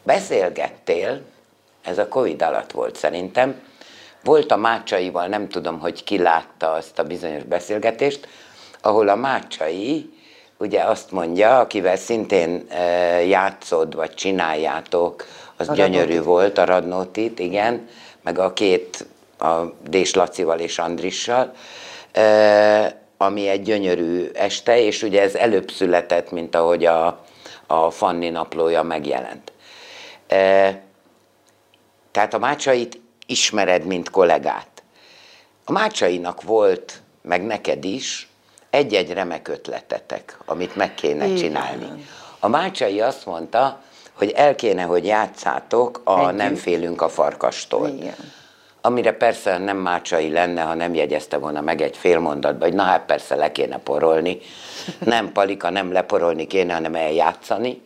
[0.03, 1.21] Beszélgettél,
[1.85, 3.61] ez a Covid alatt volt szerintem,
[4.25, 8.29] volt a Mácsaival, nem tudom, hogy ki látta azt a bizonyos beszélgetést,
[8.81, 10.17] ahol a Mácsai
[10.59, 15.25] ugye azt mondja, akivel szintén ö, játszod, vagy csináljátok,
[15.57, 16.25] az A gyönyörű Radnótit.
[16.25, 17.89] volt, a Radnótit, igen,
[18.23, 19.07] meg a két,
[19.39, 19.55] a
[19.89, 21.53] Dés Lacival és Andrissal,
[22.13, 22.85] ö,
[23.17, 27.25] ami egy gyönyörű este, és ugye ez előbb született, mint ahogy a,
[27.67, 29.53] a Fanni naplója megjelent.
[30.29, 30.69] Ö,
[32.11, 34.83] tehát a Mácsait ismered, mint kollégát.
[35.65, 38.29] A Mácsainak volt, meg neked is,
[38.71, 41.37] egy-egy remek ötletetek, amit meg kéne Igen.
[41.37, 42.07] csinálni.
[42.39, 43.81] A Mácsai azt mondta,
[44.13, 46.37] hogy el kéne, hogy játszátok a Együtt.
[46.37, 47.89] Nem félünk a farkastól.
[47.89, 48.15] Igen.
[48.81, 52.83] Amire persze nem Mácsai lenne, ha nem jegyezte volna meg egy fél mondatba, hogy na
[52.83, 54.39] hát persze le kéne porolni.
[54.99, 57.83] Nem palika, nem leporolni kéne, hanem eljátszani.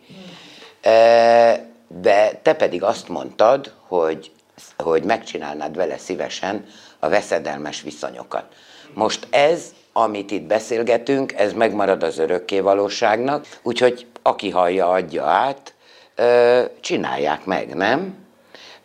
[0.81, 4.31] E, De te pedig azt mondtad, hogy,
[4.77, 6.65] hogy megcsinálnád vele szívesen
[6.99, 8.43] a veszedelmes viszonyokat.
[8.93, 9.63] Most ez,
[9.93, 15.73] amit itt beszélgetünk, ez megmarad az örökké valóságnak, úgyhogy aki hallja, adja át,
[16.79, 18.15] csinálják meg, nem?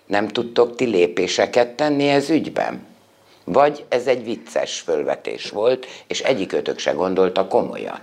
[0.06, 2.86] Nem tudtok ti lépéseket tenni ez ügyben?
[3.44, 7.98] Vagy ez egy vicces fölvetés volt, és egyikötök se gondolta komolyan?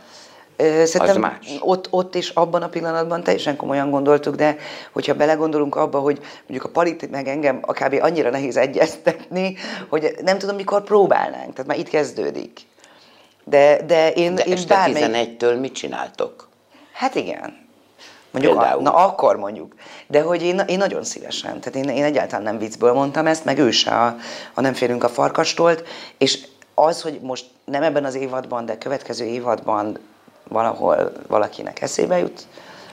[0.58, 1.58] Szerintem más.
[1.60, 4.58] Ott, ott is abban a pillanatban teljesen komolyan gondoltuk, de
[4.92, 9.56] hogyha belegondolunk abba, hogy mondjuk a palit meg engem akár annyira nehéz egyeztetni,
[9.90, 11.52] hogy nem tudom, mikor próbálnánk.
[11.54, 12.60] Tehát már itt kezdődik.
[13.48, 15.38] De, de én, De én este bármelyik...
[15.40, 16.50] 11-től mit csináltok?
[16.94, 17.64] Hát igen.
[18.32, 19.74] Mondjuk, a, na akkor mondjuk.
[20.08, 23.58] De hogy én, én nagyon szívesen, tehát én, én egyáltalán nem viccből mondtam ezt, meg
[23.58, 24.16] ő se, a,
[24.54, 25.84] a nem férünk a farkastolt,
[26.18, 26.40] és
[26.74, 30.00] az, hogy most nem ebben az évadban, de következő évadban
[30.48, 32.48] valahol valakinek eszébe jut,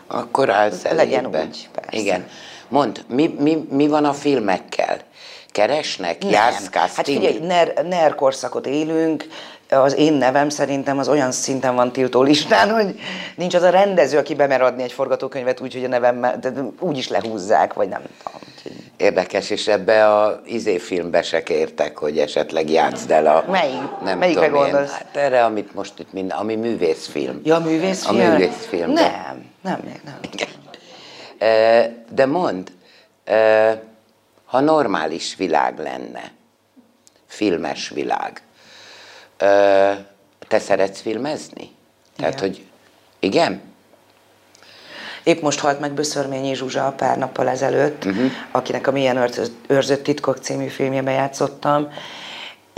[0.06, 1.44] Akkor állsz Legyen elébe.
[1.44, 1.96] úgy, persze.
[1.98, 2.28] Igen.
[2.68, 4.98] Mondd, mi, mi, mi van a filmekkel?
[5.50, 6.24] Keresnek?
[6.24, 7.18] Jársz Hát casting?
[7.22, 9.26] figyelj, NER, NER korszakot élünk,
[9.78, 12.98] az én nevem szerintem az olyan szinten van tiltó listán, hogy
[13.36, 16.26] nincs az a rendező, aki bemer adni egy forgatókönyvet úgy, hogy a nevem
[16.80, 18.40] úgy is lehúzzák, vagy nem tudom.
[18.96, 23.44] Érdekes, és ebbe a izé filmbe se kértek, hogy esetleg játszd el a...
[23.50, 23.80] Melyik?
[24.04, 24.70] Nem Melyikre tudom én.
[24.70, 24.90] gondolsz?
[24.90, 27.40] Hát erre, amit most itt minden, ami művészfilm.
[27.44, 28.20] Ja, művészfilm?
[28.20, 28.90] A művészfilm.
[28.90, 30.20] Nem, nem, még nem.
[32.14, 32.66] De mondd,
[33.24, 33.82] e,
[34.44, 36.32] ha normális világ lenne,
[37.26, 38.42] filmes világ,
[40.48, 41.70] te szeretsz filmezni?
[42.16, 42.48] Tehát, Igen.
[42.48, 42.64] hogy
[43.20, 43.62] igen?
[45.22, 48.30] Épp most halt meg Böszörményi Zsuzsa pár nappal ezelőtt, uh-huh.
[48.50, 51.88] akinek a Milyen őrzött, őrzött titkok című filmjében játszottam,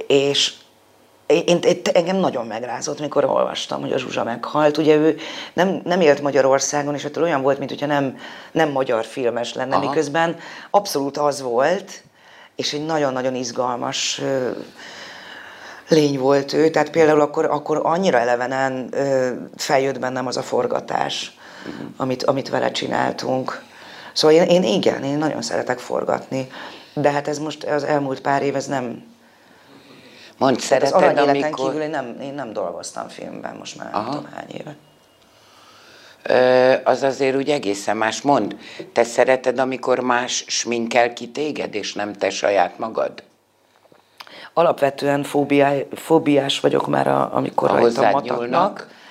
[0.07, 0.53] és
[1.27, 4.77] én, én, engem nagyon megrázott, mikor olvastam, hogy a Zsuzsa meghalt.
[4.77, 5.17] Ugye ő
[5.53, 8.19] nem, nem élt Magyarországon, és ettől olyan volt, mintha nem,
[8.53, 9.89] nem magyar filmes lenne, Aha.
[9.89, 10.37] miközben
[10.71, 12.03] abszolút az volt,
[12.57, 14.21] és egy nagyon-nagyon izgalmas
[15.89, 21.37] lény volt ő, tehát például akkor, akkor annyira elevenen ö, feljött bennem az a forgatás,
[21.97, 23.63] amit, amit vele csináltunk.
[24.13, 26.49] Szóval én, én igen, én nagyon szeretek forgatni,
[26.95, 29.03] de hát ez most az elmúlt pár év, ez nem...
[30.39, 31.67] Mondd, Az szereted, aranyéleten amikor...
[31.67, 34.03] kívül én nem, én nem dolgoztam filmben most már Aha.
[34.03, 34.77] nem tudom hány éve.
[36.23, 38.23] Ö, az azért úgy egészen más.
[38.23, 38.57] Mond,
[38.93, 43.23] te szereted, amikor más sminkel ki téged, és nem te saját magad?
[44.55, 48.11] Alapvetően fóbiá, fóbiás vagyok már, a, amikor Ha rajtam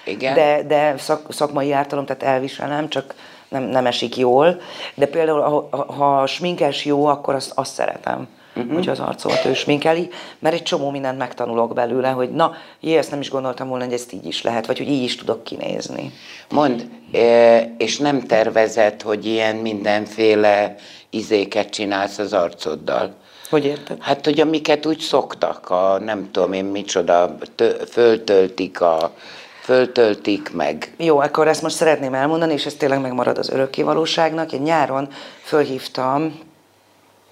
[0.05, 0.33] igen.
[0.33, 3.13] De, de szak, szakmai ártalom, tehát elviselem, csak
[3.47, 4.61] nem, nem esik jól.
[4.95, 8.27] De például, ha, a sminkes jó, akkor azt, azt szeretem.
[8.55, 8.73] Uh-huh.
[8.73, 13.11] hogy az arcomat ő sminkeli, mert egy csomó mindent megtanulok belőle, hogy na, jé, ezt
[13.11, 16.11] nem is gondoltam volna, hogy ezt így is lehet, vagy hogy így is tudok kinézni.
[16.49, 20.75] Mond, ö, és nem tervezed, hogy ilyen mindenféle
[21.09, 23.13] izéket csinálsz az arcoddal?
[23.53, 23.97] Hogy érted?
[24.01, 29.13] Hát, hogy amiket úgy szoktak, a nem tudom én micsoda, tö, föltöltik, a,
[29.61, 30.93] föltöltik meg.
[30.97, 34.51] Jó, akkor ezt most szeretném elmondani, és ez tényleg megmarad az örökkévalóságnak.
[34.51, 35.07] Én nyáron
[35.43, 36.39] fölhívtam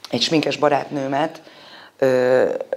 [0.10, 1.42] egy sminkes barátnőmet,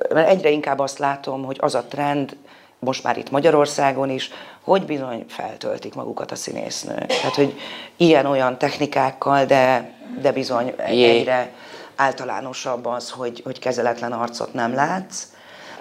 [0.09, 2.37] mert egyre inkább azt látom, hogy az a trend,
[2.79, 4.31] most már itt Magyarországon is,
[4.63, 7.07] hogy bizony feltöltik magukat a színésznők.
[7.07, 7.61] Tehát, hogy
[7.97, 11.19] ilyen-olyan technikákkal, de, de bizony Jé.
[11.19, 11.53] egyre
[11.97, 15.23] általánosabb az, hogy, hogy kezeletlen arcot nem látsz.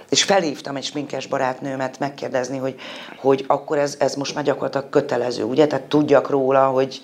[0.10, 2.76] És felhívtam egy sminkes barátnőmet megkérdezni, hogy,
[3.18, 5.68] hogy akkor ez, ez most már gyakorlatilag kötelező, ugye?
[5.68, 7.02] Tehát tudjak róla, hogy,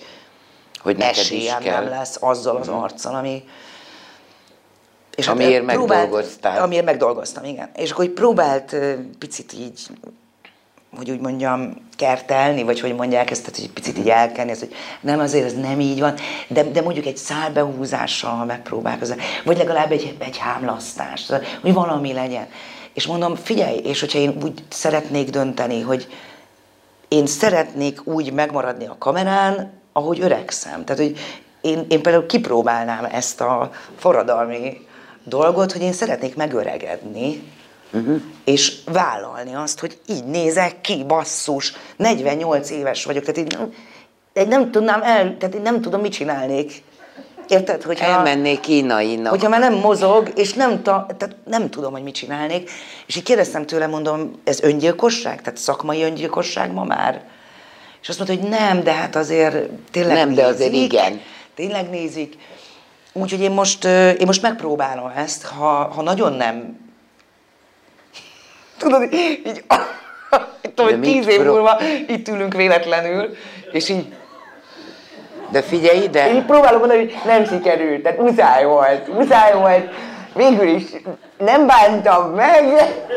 [0.82, 1.84] Hogy neked esélyem kell.
[1.84, 3.44] nem lesz azzal az arccal, ami...
[5.16, 6.62] És Amiért hát, megdolgoztál.
[6.62, 7.70] Amiért megdolgoztam, igen.
[7.76, 8.76] És akkor hogy próbált
[9.20, 9.88] picit így,
[10.98, 14.74] hogy úgy mondjam, kertelni, vagy hogy mondják ezt, tehát hogy picit így elkenni, ezt, hogy
[15.02, 16.14] nem, azért ez nem így van,
[16.48, 19.16] de, de mondjuk egy szálbehúzással megpróbálkozni,
[19.46, 22.48] vagy legalább egy, egy hámlasztás, tehát, hogy valami legyen.
[22.94, 26.08] És mondom, figyelj, és hogyha én úgy szeretnék dönteni, hogy
[27.08, 30.86] én szeretnék úgy megmaradni a kamerán, ahogy öregszem.
[30.86, 31.18] Tehát, hogy
[31.62, 34.88] én, én például kipróbálnám ezt a forradalmi
[35.24, 37.42] dolgot, hogy én szeretnék megöregedni,
[37.92, 38.22] uh-huh.
[38.44, 43.74] és vállalni azt, hogy így nézek ki, basszus, 48 éves vagyok, tehát így nem,
[44.34, 46.84] egy nem tudnám el, tehát én nem tudom, mit csinálnék.
[47.48, 47.84] Érted?
[47.84, 49.30] Hogyha, Elmennék kínainak.
[49.30, 52.70] Hogyha már nem mozog, és nem, ta, tehát nem tudom, hogy mit csinálnék.
[53.06, 55.42] És így kérdeztem tőle, mondom, ez öngyilkosság?
[55.42, 57.24] Tehát szakmai öngyilkosság ma már?
[58.02, 61.22] És azt mondta, hogy nem, de hát azért tényleg Nem, de azért nézik, igen.
[61.56, 62.38] Tényleg nézik.
[63.14, 66.88] Úgyhogy én most, én most megpróbálom ezt, ha, ha nagyon nem...
[68.80, 69.64] Tudod, így...
[70.76, 73.36] Tudom, tíz év pró- múlva itt ülünk véletlenül,
[73.72, 74.06] és így
[75.52, 79.90] De figyelj én ide, így próbálom mondani, hogy nem sikerült, tehát muszáj volt, muszáj volt.
[80.34, 80.84] Végül is
[81.38, 82.64] nem bántam meg,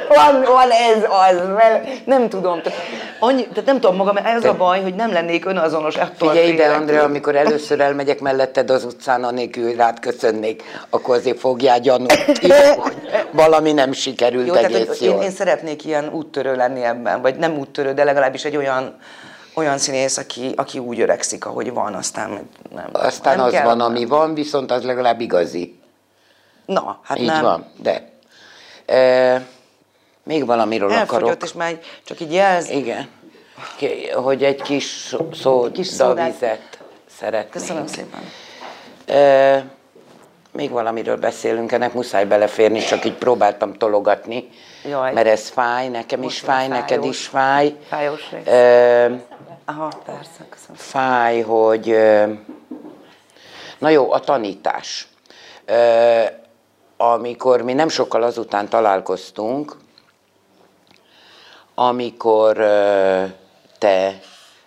[0.09, 2.63] van, van ez az, mert nem tudom.
[2.63, 2.79] Tehát,
[3.19, 6.69] annyi, tehát nem tudom magam, ez a baj, hogy nem lennék önazonos attól figyelj ide.
[6.69, 12.41] Andrea, amikor először elmegyek melletted az utcán, anélkül, rád köszönnék, akkor azért fogjál gyanút,
[13.33, 15.23] valami nem sikerült Jó, tehát egész én, jól.
[15.23, 18.97] én szeretnék ilyen úttörő lenni ebben, vagy nem úttörő, de legalábbis egy olyan
[19.55, 22.89] olyan színész, aki, aki úgy öregszik, ahogy van, aztán nem.
[22.93, 23.65] Aztán nem az kell.
[23.65, 25.81] van, ami van, viszont az legalább igazi.
[26.67, 27.43] Na, hát Így nem.
[27.43, 28.09] van, de.
[28.87, 29.47] E,
[30.23, 31.43] még valamiről Elfogyott, akarok.
[31.43, 32.69] és már csak így jelz.
[32.71, 33.09] Igen.
[34.15, 36.33] Hogy egy kis szó, szó Kis szódát.
[36.33, 36.79] vizet
[37.19, 37.51] szeretnénk.
[37.51, 38.21] Köszönöm szépen.
[39.07, 39.65] E,
[40.53, 44.49] még valamiről beszélünk, ennek muszáj beleférni, csak így próbáltam tologatni,
[44.89, 45.13] Jaj.
[45.13, 47.17] mert ez fáj, nekem Most is fáj, már neked fájós.
[47.19, 47.75] is fáj.
[47.89, 48.47] Fájós rész.
[48.47, 49.11] E,
[49.65, 50.77] Aha, persze, köszönöm.
[50.77, 51.97] fáj, hogy...
[53.79, 55.09] Na jó, a tanítás.
[57.05, 59.77] Amikor mi nem sokkal azután találkoztunk,
[61.75, 62.57] amikor
[63.79, 64.21] te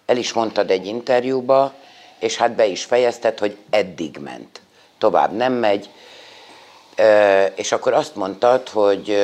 [0.05, 1.73] el is mondtad egy interjúba,
[2.19, 4.61] és hát be is fejezted, hogy eddig ment.
[4.97, 5.89] Tovább nem megy.
[7.55, 9.17] És akkor azt mondtad, hogy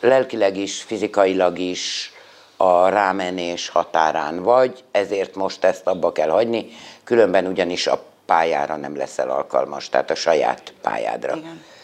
[0.00, 2.12] lelkileg is, fizikailag is
[2.56, 6.68] a rámenés határán vagy, ezért most ezt abba kell hagyni,
[7.04, 11.36] különben ugyanis a pályára nem leszel alkalmas, tehát a saját pályádra.
[11.36, 11.76] Igen.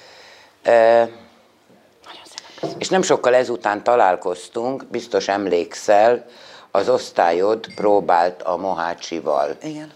[2.78, 6.26] És nem sokkal ezután találkoztunk, biztos emlékszel,
[6.70, 9.56] az osztályod próbált a Mohácsival.
[9.62, 9.92] Igen.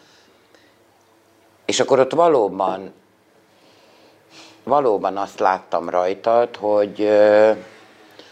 [1.65, 2.93] És akkor ott valóban,
[4.65, 7.11] valóban azt láttam rajtad, hogy,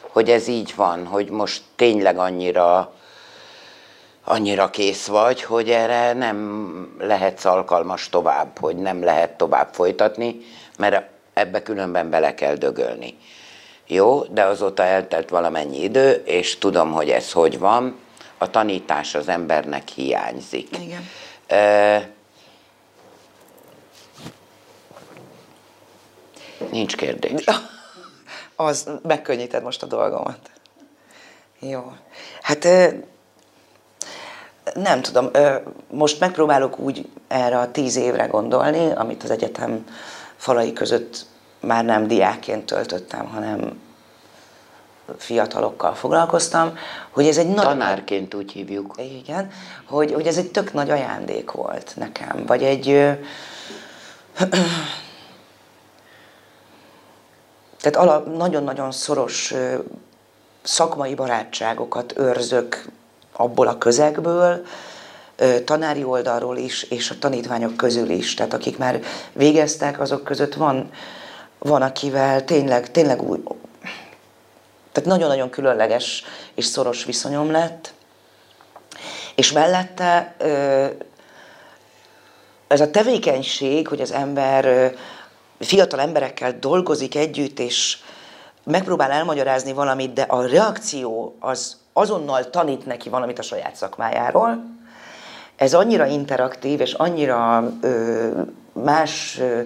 [0.00, 2.92] hogy ez így van, hogy most tényleg annyira,
[4.24, 10.40] annyira kész vagy, hogy erre nem lehetsz alkalmas tovább, hogy nem lehet tovább folytatni,
[10.78, 13.18] mert ebbe különben bele kell dögölni.
[13.86, 17.98] Jó, de azóta eltelt valamennyi idő, és tudom, hogy ez hogy van.
[18.38, 20.78] A tanítás az embernek hiányzik.
[20.78, 21.08] Igen.
[21.46, 21.96] Ö,
[26.70, 27.44] nincs kérdés.
[28.56, 30.50] Az, megkönnyíted most a dolgomat.
[31.58, 31.92] Jó.
[32.42, 32.68] Hát
[34.74, 35.30] Nem tudom,
[35.90, 39.84] most megpróbálok úgy erre a tíz évre gondolni, amit az egyetem
[40.36, 41.26] falai között
[41.60, 43.80] már nem diákként töltöttem, hanem
[45.18, 46.78] fiatalokkal foglalkoztam,
[47.10, 47.64] hogy ez egy nagy...
[47.64, 48.94] Tanárként úgy hívjuk.
[48.98, 49.50] Igen,
[49.84, 52.88] hogy, hogy ez egy tök nagy ajándék volt nekem, vagy egy...
[52.88, 53.12] ö,
[57.80, 59.78] Tehát ala, nagyon-nagyon szoros ö,
[60.62, 62.84] szakmai barátságokat őrzök
[63.32, 64.60] abból a közegből, ö,
[65.64, 68.34] tanári oldalról is, és a tanítványok közül is.
[68.34, 69.00] Tehát akik már
[69.32, 70.90] végeztek, azok között van,
[71.58, 73.38] van akivel tényleg, tényleg új,
[74.96, 76.24] tehát nagyon-nagyon különleges
[76.54, 77.94] és szoros viszonyom lett.
[79.34, 80.36] És mellette
[82.66, 84.94] ez a tevékenység, hogy az ember
[85.58, 87.98] fiatal emberekkel dolgozik együtt, és
[88.64, 94.64] megpróbál elmagyarázni valamit, de a reakció az azonnal tanít neki valamit a saját szakmájáról.
[95.56, 98.28] Ez annyira interaktív, és annyira ö,
[98.72, 99.60] más ö,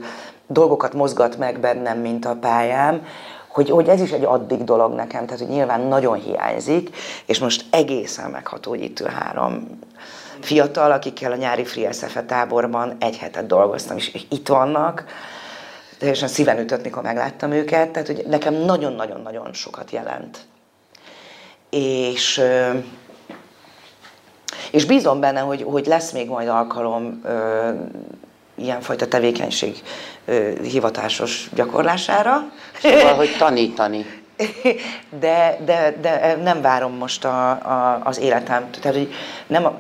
[0.46, 3.06] dolgokat mozgat meg bennem, mint a pályám,
[3.48, 7.64] hogy, hogy ez is egy addig dolog nekem, tehát hogy nyilván nagyon hiányzik, és most
[7.70, 9.78] egészen megható, hogy itt ül három
[10.40, 11.90] fiatal, akikkel a nyári Free
[12.26, 15.04] táborban egy hetet dolgoztam, és itt vannak,
[15.98, 20.38] teljesen szíven ütött, mikor megláttam őket, tehát hogy nekem nagyon-nagyon-nagyon sokat jelent.
[21.70, 22.42] És,
[24.70, 27.70] és bízom benne, hogy, hogy lesz még majd alkalom ö,
[28.54, 29.82] ilyenfajta tevékenység
[30.24, 32.52] ö, hivatásos gyakorlására.
[32.82, 34.06] Szóval, hogy tanítani.
[35.20, 38.70] De, de, de nem várom most a, a, az életem.
[38.70, 39.12] Tehát, hogy
[39.46, 39.78] nem a,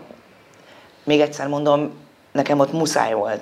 [1.04, 1.92] még egyszer mondom,
[2.32, 3.40] nekem ott muszáj volt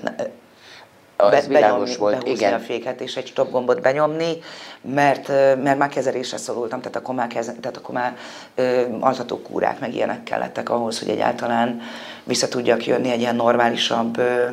[1.21, 2.53] Az világos volt, behúzni igen.
[2.55, 4.39] a féket és egy stop gombot benyomni,
[4.81, 5.29] mert,
[5.63, 8.17] mert már kezelésre szorultam, tehát akkor már, keze, tehát akkor már
[8.55, 11.81] ö, altató kúrák meg ilyenek kellettek ahhoz, hogy egyáltalán
[12.25, 14.45] vissza tudjak jönni egy ilyen normálisabb ö,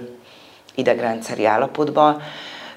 [0.76, 2.22] idegrendszeri állapotba.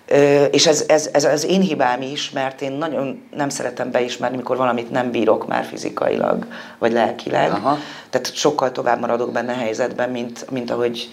[0.06, 4.36] Ö, és ez, ez, ez az én hibám is, mert én nagyon nem szeretem beismerni,
[4.36, 6.46] mikor valamit nem bírok már fizikailag,
[6.78, 7.50] vagy lelkileg.
[7.50, 7.78] Aha.
[8.10, 11.08] Tehát sokkal tovább maradok benne a helyzetben, mint, mint ahogy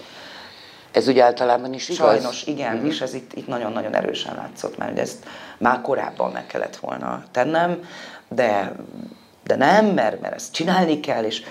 [0.92, 2.08] Ez úgy általában is igaz?
[2.08, 5.24] Sajnos, igen, és ez itt, itt nagyon-nagyon erősen látszott, mert ugye ezt
[5.58, 7.88] már korábban meg kellett volna tennem,
[8.28, 8.72] de,
[9.44, 11.42] de nem, mert, mert ezt csinálni kell, és,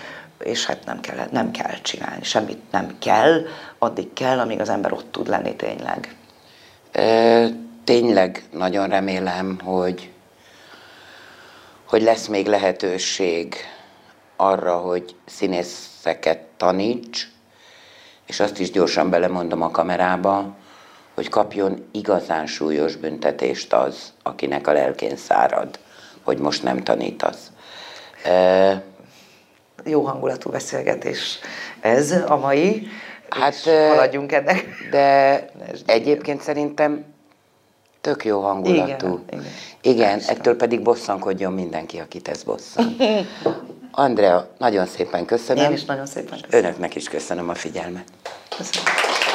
[0.43, 3.41] és hát nem kell, nem kell csinálni, semmit nem kell,
[3.77, 6.15] addig kell, amíg az ember ott tud lenni tényleg.
[6.91, 7.45] Ö,
[7.85, 10.11] Tényleg nagyon remélem, hogy,
[11.85, 13.55] hogy lesz még lehetőség
[14.35, 17.27] arra, hogy színészeket taníts,
[18.27, 20.55] és azt is gyorsan belemondom a kamerába,
[21.13, 25.79] hogy kapjon igazán súlyos büntetést az, akinek a lelkén szárad,
[26.23, 27.51] hogy most nem tanítasz.
[28.25, 28.71] Ö,
[29.83, 31.39] Jó hangulatú beszélgetés
[31.81, 32.87] ez a mai,
[33.29, 34.65] Hát, haladjunk ennek.
[34.91, 35.45] De
[35.85, 37.05] egyébként szerintem
[38.01, 39.07] tök jó hangulatú.
[39.07, 39.45] Igen, igen.
[39.81, 43.03] igen ettől pedig bosszankodjon mindenki, akit ez bosszant.
[43.97, 45.63] Andrea, nagyon szépen köszönöm.
[45.63, 46.65] Én is nagyon szépen köszönöm.
[46.65, 48.03] Önöknek is köszönöm a figyelmet.
[48.57, 49.34] köszönöm.